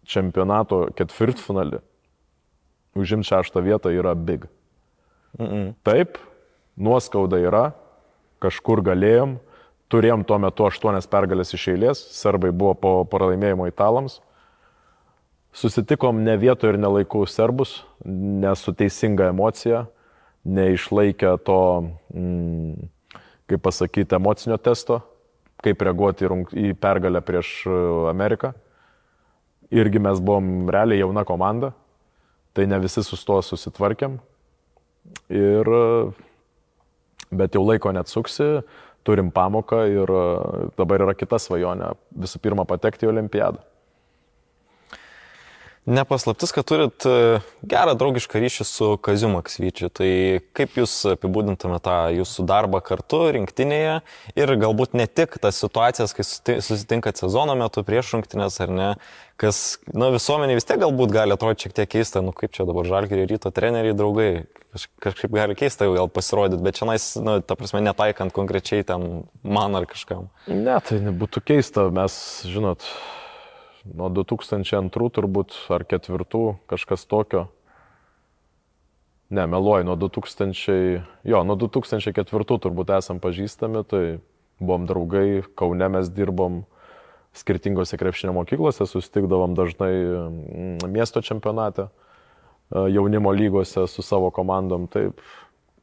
[0.07, 1.79] čempionato ketvirtfinalį,
[2.99, 4.47] užimti šeštą vietą yra big.
[5.39, 5.73] Mm -mm.
[5.83, 6.17] Taip,
[6.77, 7.71] nuoskauda yra,
[8.43, 9.37] kažkur galėjom,
[9.93, 14.19] turėjom tuo metu aštuonias pergalės iš eilės, serbai buvo po pralaimėjimo italams.
[15.53, 19.85] Susitikom ne vietoje ir nelaiku serbus, nesu teisinga emocija,
[20.43, 21.59] neišlaikę to,
[22.13, 22.89] mm,
[23.47, 25.03] kaip pasakyti, emocinio testo,
[25.63, 26.27] kaip reaguoti
[26.57, 27.77] į pergalę prieš e,
[28.09, 28.51] Ameriką.
[29.73, 31.71] Irgi mes buvom realiai jauna komanda,
[32.53, 34.19] tai ne visi su to susitvarkėm.
[35.29, 35.69] Ir
[37.37, 38.49] bet jau laiko neatsuksi,
[39.03, 40.23] turim pamoką ir e,
[40.79, 43.59] dabar yra kita svajonė- visų pirma patekti į olimpiadą.
[45.85, 49.89] Nepaslaptis, kad turit e, gerą draugišką ryšį su Kaziu Maksvyčiu.
[49.91, 50.09] Tai
[50.55, 53.97] kaip jūs apibūdintumėte tą jūsų darbą kartu rinktinėje
[54.39, 58.89] ir galbūt ne tik tas situacijas, kai susitinkat sezono metu prieš rungtinės ar ne,
[59.35, 59.59] kas,
[59.91, 63.27] na, visuomenė vis tiek galbūt gali atrodyti šiek tiek keista, nu kaip čia dabar žalgiriai
[63.33, 64.33] ryto treneriai, draugai,
[64.73, 66.87] Kaž, kažkaip gali keista jau gal pasirodyti, bet čia,
[67.21, 70.31] na, ta prasme, netaikant konkrečiai ten man ar kažkam.
[70.49, 72.15] Ne, tai nebūtų keista, mes,
[72.49, 72.81] žinot,
[73.83, 77.47] nuo 2002 turbūt ar 2004 kažkas tokio.
[79.33, 84.03] Ne, meluoju, nuo 2000, jo, nuo 2004 turbūt esam pažįstami, tai
[84.61, 86.63] buvom draugai, Kaune mes dirbom
[87.33, 95.17] skirtingose krepšinio mokyklose, susitikdavom dažnai mm, miesto čempionate, e, jaunimo lygose su savo komandom, taip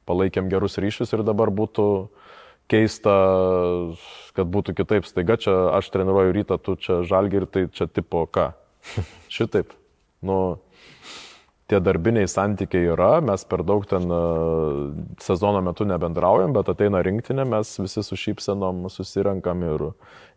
[0.06, 1.86] palaikėm gerus ryšius ir dabar būtų
[2.70, 3.14] keista,
[4.36, 5.08] kad būtų kitaip.
[5.08, 8.52] Staiga čia aš treniruoju rytą, tu čia žalgi ir tai čia tipo ką.
[9.34, 9.74] Šitaip.
[10.24, 10.60] Nu,
[11.70, 14.90] tie darbiniai santykiai yra, mes per daug ten uh,
[15.22, 19.86] sezono metu nebendraujam, bet ateina rinktinė, mes visi su šypsenom susirenkam ir,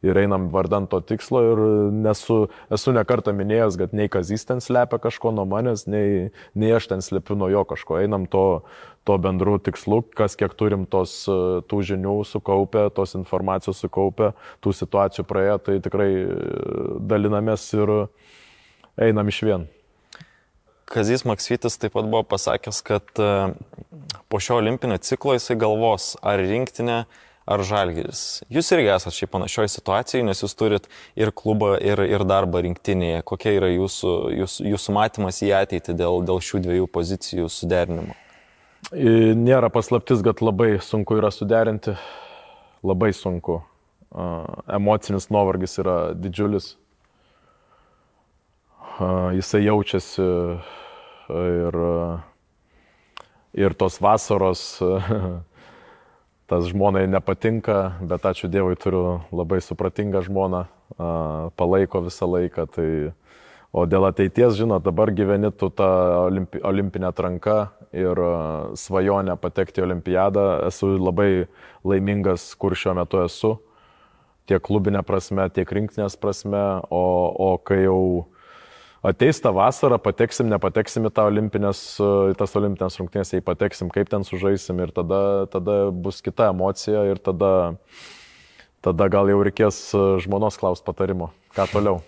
[0.04, 1.62] ir einam vardant to tikslo ir
[1.96, 6.30] nesu, esu nekartą minėjęs, kad nei Kazys ten slepia kažko nuo manęs, nei,
[6.60, 8.02] nei aš ten slepiu nuo jo kažko.
[8.04, 8.64] Einam to,
[9.08, 11.24] to bendrų tikslų, kas kiek turim tos,
[11.70, 14.34] tų žinių sukaupę, tos informacijos sukaupę,
[14.64, 16.28] tų situacijų praėję, tai tikrai e,
[17.14, 17.96] dalinamės ir
[19.00, 19.68] einam iš vien.
[20.94, 23.30] Kazys Maksvitis taip pat buvo pasakęs, kad e,
[24.30, 27.04] po šio olimpinio ciklo jisai galvos, ar rinktinė,
[27.46, 28.44] ar žalgeris.
[28.54, 30.88] Jūs irgi esate šiaip panašioje situacijoje, nes jūs turit
[31.20, 33.24] ir klubą, ir, ir darbą rinktinėje.
[33.28, 38.16] Kokia yra jūsų, jūsų, jūsų matymas į ateitį dėl, dėl šių dviejų pozicijų suderinimo?
[38.94, 41.96] Nėra paslaptis, kad labai sunku yra suderinti,
[42.84, 43.62] labai sunku.
[44.70, 46.76] Emocinis nuovargis yra didžiulis.
[49.34, 50.26] Jisai jaučiasi
[51.34, 51.80] ir,
[53.58, 54.62] ir tos vasaros,
[56.54, 60.68] tas žmonai nepatinka, bet ačiū Dievui turiu labai supratingą žmoną,
[61.58, 62.68] palaiko visą laiką.
[62.70, 62.90] Tai,
[63.74, 65.90] o dėl ateities, žinot, dabar gyveni tu tą
[66.28, 67.58] olimpi, olimpinę atranką
[67.90, 68.22] ir
[68.78, 70.46] svajonę patekti į olimpiadą.
[70.70, 71.48] Esu labai
[71.82, 73.56] laimingas, kur šiuo metu esu,
[74.46, 76.62] tiek klubinė prasme, tiek rinktinės prasme,
[76.94, 78.28] o, o kai jau
[79.04, 84.26] ateis tą vasarą, pateksim, nepateksim į, olimpinės, į tas olimpinės rungtynės, jei pateksim, kaip ten
[84.28, 85.20] sužaisim ir tada,
[85.52, 87.76] tada bus kita emocija ir tada,
[88.86, 89.84] tada gal jau reikės
[90.24, 92.02] žmonos klaus patarimo, ką toliau.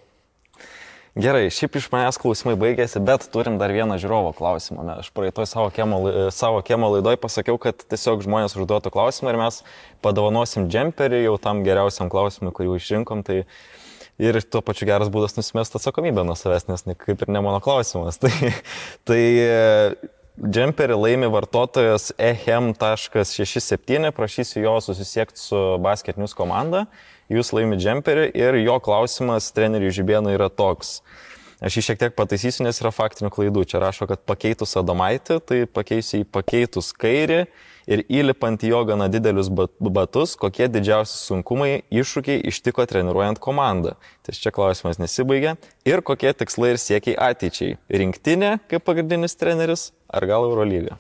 [1.16, 4.84] Gerai, šiaip iš manęs klausimai baigėsi, bet turim dar vieną žiūrovo klausimą.
[5.00, 6.02] Aš praeitoj savo kiemo,
[6.36, 9.62] savo kiemo laidoj pasakiau, kad tiesiog žmonės užduotų klausimą ir mes
[10.04, 13.24] padovanosim džemperį jau tam geriausiam klausimui, kurį išrinkom.
[13.24, 13.46] Tai
[14.22, 18.20] ir tuo pačiu geras būdas nusimesti atsakomybę nuo savęs, nes kaip ir ne mano klausimas.
[18.24, 18.32] Tai,
[19.08, 19.22] tai
[20.36, 26.86] džemperį laimi vartotojas ehem.67, prašysiu jo susisiekti su basketinius komanda
[27.32, 31.00] jūs laimi džemperį ir jo klausimas treneriui Žibėnui yra toks.
[31.64, 33.64] Aš jį šiek tiek pataisysiu, nes yra faktinių klaidų.
[33.72, 37.46] Čia rašo, kad pakeitus Adomaitį, tai pakeisiu į pakeitus kairį
[37.90, 43.96] ir įlipant į jo gana didelius batus, kokie didžiausi sunkumai, iššūkiai ištiko treniruojant komandą.
[44.26, 45.56] Tai čia klausimas nesibaigia.
[45.88, 47.78] Ir kokie tikslai ir siekiai ateičiai.
[47.90, 51.00] Rinktinė kaip pagrindinis treneris ar gal Eurolyga?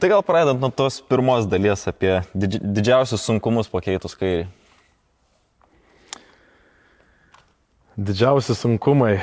[0.00, 4.46] Tai gal pradedant nuo tos pirmos dalies apie didži didžiausius sunkumus pakeitus kairį.
[8.00, 9.18] Didžiausi sunkumai.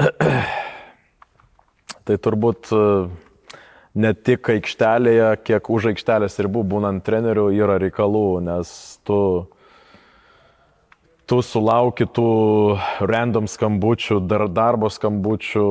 [2.06, 2.82] tai turbūt e,
[3.94, 8.72] ne tik aikštelėje, kiek už aikštelės ribų būnant treneriu yra reikalų, nes
[9.06, 9.18] tu,
[11.28, 12.28] tu sulauki tų
[13.04, 15.66] random skambučių, dar darbo skambučių,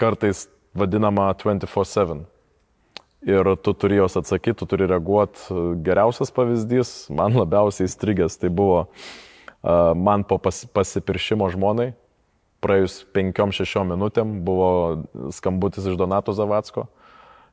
[0.00, 2.24] kartais vadinama 24-7.
[3.22, 5.44] Ir tu turi jos atsakyti, tu turi reaguoti.
[5.86, 8.88] Geriausias pavyzdys, man labiausiai įstrigęs, tai buvo
[9.94, 11.92] man po pas, pasipiršimo žmonai,
[12.64, 14.72] praėjus 5-6 minutėm buvo
[15.34, 16.88] skambutis iš Donato Zavatsko.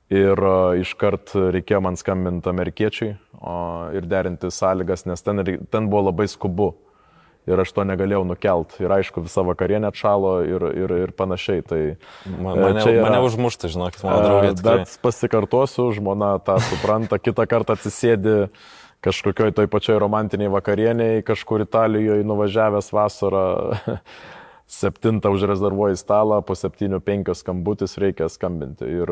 [0.10, 0.40] Ir
[0.82, 3.56] iškart reikėjo man skambinti amerikiečiai o,
[3.94, 6.72] ir derinti sąlygas, nes ten, ten buvo labai skubu.
[7.50, 8.76] Ir aš to negalėjau nukelt.
[8.82, 11.64] Ir aišku, visa vakarienė atšalo ir, ir, ir panašiai.
[11.66, 11.80] Tai,
[12.28, 14.52] Man, mane, yra, mane užmušta, žinokit, mano draugė.
[14.58, 14.76] Tikrai.
[14.84, 18.36] Bet pasikartosiu, žmona tą supranta, kitą kartą atsisėdi
[19.06, 23.46] kažkokioj toj pačioj romantiniai vakarieniai, kažkur Italijoje nuvažiavęs vasarą.
[24.70, 28.86] Septintą užrezervuoji stalą, po septynių penkios skambutis reikia skambinti.
[28.86, 29.10] Ir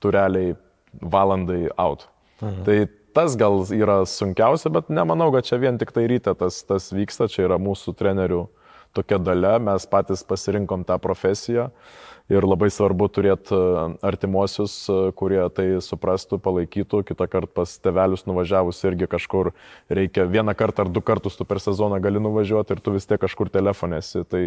[0.00, 0.54] tu realiai
[1.00, 2.08] valandai out.
[2.40, 2.64] Mhm.
[2.66, 2.78] Tai
[3.14, 7.28] tas gal yra sunkiausia, bet nemanau, kad čia vien tik tai ryte tas, tas vyksta,
[7.30, 8.46] čia yra mūsų trenerių
[8.94, 11.70] tokia dalia, mes patys pasirinkom tą profesiją.
[11.70, 17.74] Uh, ir labai svarbu turėti e, artimuosius, e, kurie tai suprastų, palaikytų, kitą kartą pas
[17.84, 19.52] tevelius nuvažiavus irgi kažkur
[19.92, 23.20] reikia vieną kartą ar du kartus tu per sezoną gali nuvažiuoti ir tu vis tiek
[23.20, 24.24] kažkur telefonėsi.
[24.24, 24.42] Tai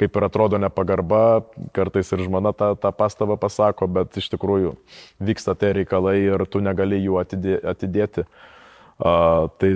[0.00, 1.44] kaip ir atrodo nepagarba,
[1.76, 4.74] kartais ir žmona tą, tą pastabą pasako, bet iš tikrųjų
[5.20, 8.24] vyksta tie reikalai ir tu negali jų atidėti.
[8.98, 9.68] Uh, tai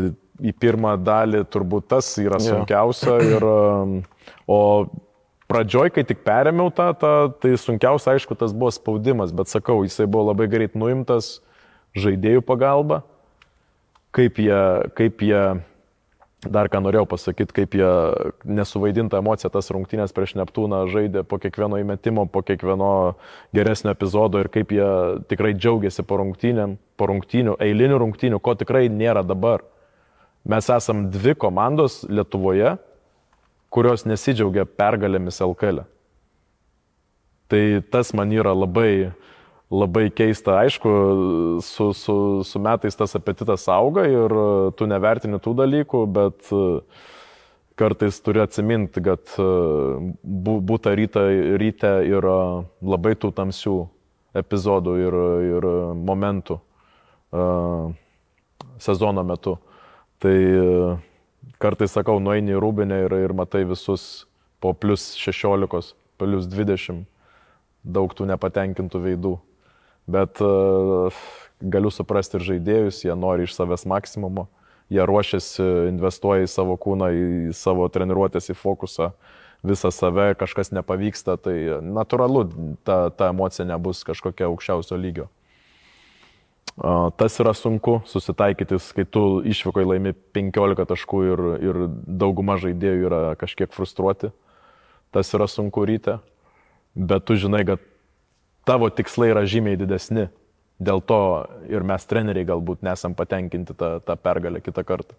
[0.43, 3.19] į pirmą dalį turbūt tas yra sunkiausia.
[3.23, 3.45] Ir,
[4.57, 4.59] o
[5.53, 10.09] pradžioj, kai tik perėmiau tą, tą, tai sunkiausia, aišku, tas buvo spaudimas, bet sakau, jisai
[10.09, 11.41] buvo labai greit nuimtas
[11.99, 13.03] žaidėjų pagalba,
[14.17, 14.63] kaip jie,
[14.97, 15.43] kaip jie,
[16.43, 17.91] dar ką norėjau pasakyti, kaip jie
[18.49, 22.93] nesuvaidinta emocija tas rungtynės prieš Neptūną žaidė po kiekvieno įmetimo, po kiekvieno
[23.57, 24.89] geresnio epizodo ir kaip jie
[25.31, 29.67] tikrai džiaugiasi po rungtynėm, po rungtynių, eilinių rungtynių, ko tikrai nėra dabar.
[30.49, 32.75] Mes esam dvi komandos Lietuvoje,
[33.73, 35.83] kurios nesidžiaugia pergalėmis LKL.
[35.83, 35.89] E.
[37.53, 39.13] Tai tas man yra labai,
[39.73, 40.59] labai keista.
[40.63, 40.93] Aišku,
[41.65, 42.17] su, su,
[42.49, 44.37] su metais tas apetitas auga ir
[44.79, 46.63] tu nevertini tų dalykų, bet e,
[47.81, 49.49] kartais turi atsiminti, kad e,
[50.23, 51.27] būta ryte,
[51.61, 52.39] ryte yra
[52.81, 53.77] labai tų tamsių
[54.41, 55.15] epizodų ir,
[55.45, 55.67] ir
[56.09, 57.91] momentų uh,
[58.81, 59.59] sezono metu.
[60.23, 60.37] Tai
[61.63, 64.27] kartais sakau, nueini į rūbinę ir, ir matai visus
[64.63, 67.05] po plus 16, plus 20,
[67.83, 69.37] daug tų nepatenkintų veidų.
[70.11, 71.15] Bet uh,
[71.63, 74.49] galiu suprasti ir žaidėjus, jie nori iš savęs maksimumo,
[74.93, 79.13] jie ruošiasi, investuoja į savo kūną, į savo treniruotės, į fokusą,
[79.67, 82.49] visą save, kažkas nepavyksta, tai natūralu,
[82.87, 85.29] ta, ta emocija nebus kažkokia aukščiausio lygio.
[87.21, 93.21] Tas yra sunku susitaikyti, kai tu išvykoje laimi 15 taškų ir, ir dauguma žaidėjų yra
[93.41, 94.31] kažkiek frustruoti.
[95.13, 96.17] Tas yra sunku ryte,
[96.97, 97.83] bet tu žinai, kad
[98.65, 100.31] tavo tikslai yra žymiai didesni.
[100.83, 101.21] Dėl to
[101.71, 105.15] ir mes treneriai galbūt nesam patenkinti tą, tą pergalę kitą kartą.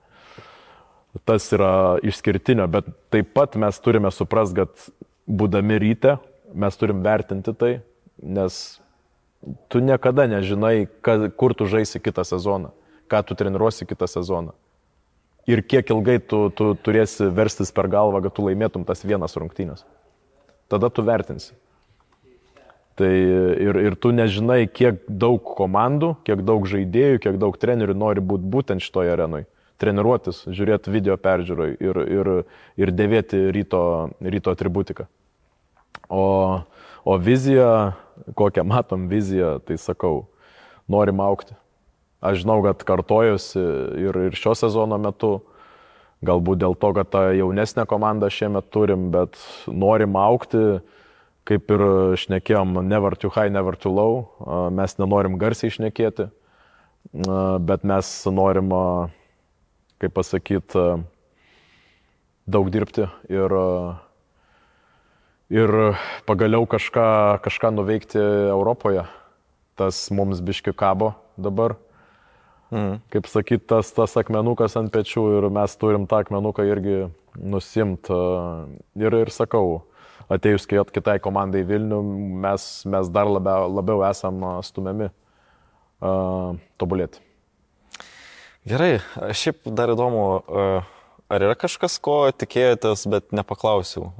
[1.30, 4.90] Tas yra išskirtinio, bet taip pat mes turime suprasti, kad
[5.30, 6.18] būdami ryte
[6.54, 7.74] mes turim vertinti tai,
[8.18, 8.58] nes
[9.68, 12.72] tu niekada nežinai, kad, kur tu žaisi kitą sezoną,
[13.12, 14.54] ką tu treniruosi kitą sezoną.
[15.48, 19.84] Ir kiek ilgai tu, tu turėsi verstis per galvą, kad tu laimėtum tas vienas rungtynės.
[20.72, 21.52] Tada tu vertinsi.
[22.96, 28.22] Tai ir, ir tu nežinai, kiek daug komandų, kiek daug žaidėjų, kiek daug trenerių nori
[28.22, 29.48] būti būtent šitoje arenoje.
[29.82, 32.30] Treniruotis, žiūrėti video peržiūroj ir, ir,
[32.80, 33.84] ir dėvėti ryto,
[34.22, 35.10] ryto atributiką.
[36.14, 36.24] O,
[37.04, 37.98] o vizija
[38.38, 40.26] kokią matom viziją, tai sakau,
[40.90, 41.56] norim aukti.
[42.24, 43.60] Aš žinau, kad kartojusi
[44.00, 45.42] ir, ir šio sezono metu,
[46.24, 49.36] galbūt dėl to, kad tą jaunesnę komandą šiemet turim, bet
[49.68, 50.80] norim aukti,
[51.44, 51.84] kaip ir
[52.22, 54.24] šnekėjom, never too high, never too low.
[54.72, 56.30] Mes nenorim garsiai šnekėti,
[57.68, 58.72] bet mes norim,
[60.00, 60.86] kaip pasakyti,
[62.48, 63.58] daug dirbti ir
[65.54, 65.74] ir
[66.26, 69.06] pagaliau kažką, kažką nuveikti Europoje.
[69.78, 71.78] Tas mums biški kabo dabar.
[72.74, 73.00] Mm.
[73.14, 77.04] Kaip sakyt, tas, tas akmenukas ant pečių ir mes turim tą akmenuką irgi
[77.38, 78.10] nusimt.
[78.98, 79.84] Ir, ir sakau,
[80.34, 82.02] atėjus kitai komandai Vilnių,
[82.46, 87.22] mes, mes dar labiau, labiau esam stumiami uh, tobulėti.
[88.66, 89.02] Gerai,
[89.36, 90.24] šiaip dar įdomu,
[91.28, 94.14] ar yra kažkas, ko tikėjotės, bet nepaklausiau?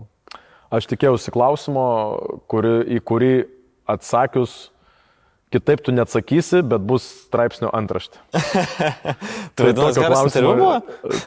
[0.74, 1.88] Aš tikėjausi klausimo,
[2.50, 3.34] kuri, į kurį
[3.94, 4.74] atsakius
[5.54, 8.18] Kitaip tu neatsakysi, bet bus straipsnio antraštė.
[9.56, 10.72] tai interviu buvo?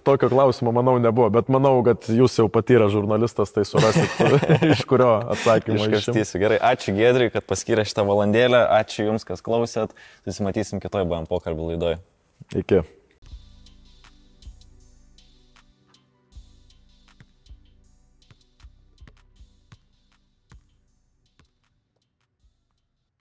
[0.06, 4.18] Tokio klausimo, manau, nebuvo, bet manau, kad jūs jau patyrę žurnalistas, tai surasit,
[4.74, 6.42] iš kurio atsakymą iškastysiu.
[6.42, 9.94] Gerai, ačiū Gedriui, kad paskyrė šitą valandėlę, ačiū Jums, kas klausėt,
[10.26, 12.02] susimatysim kitoj BM pokalbį laidoje.
[12.50, 12.82] Iki.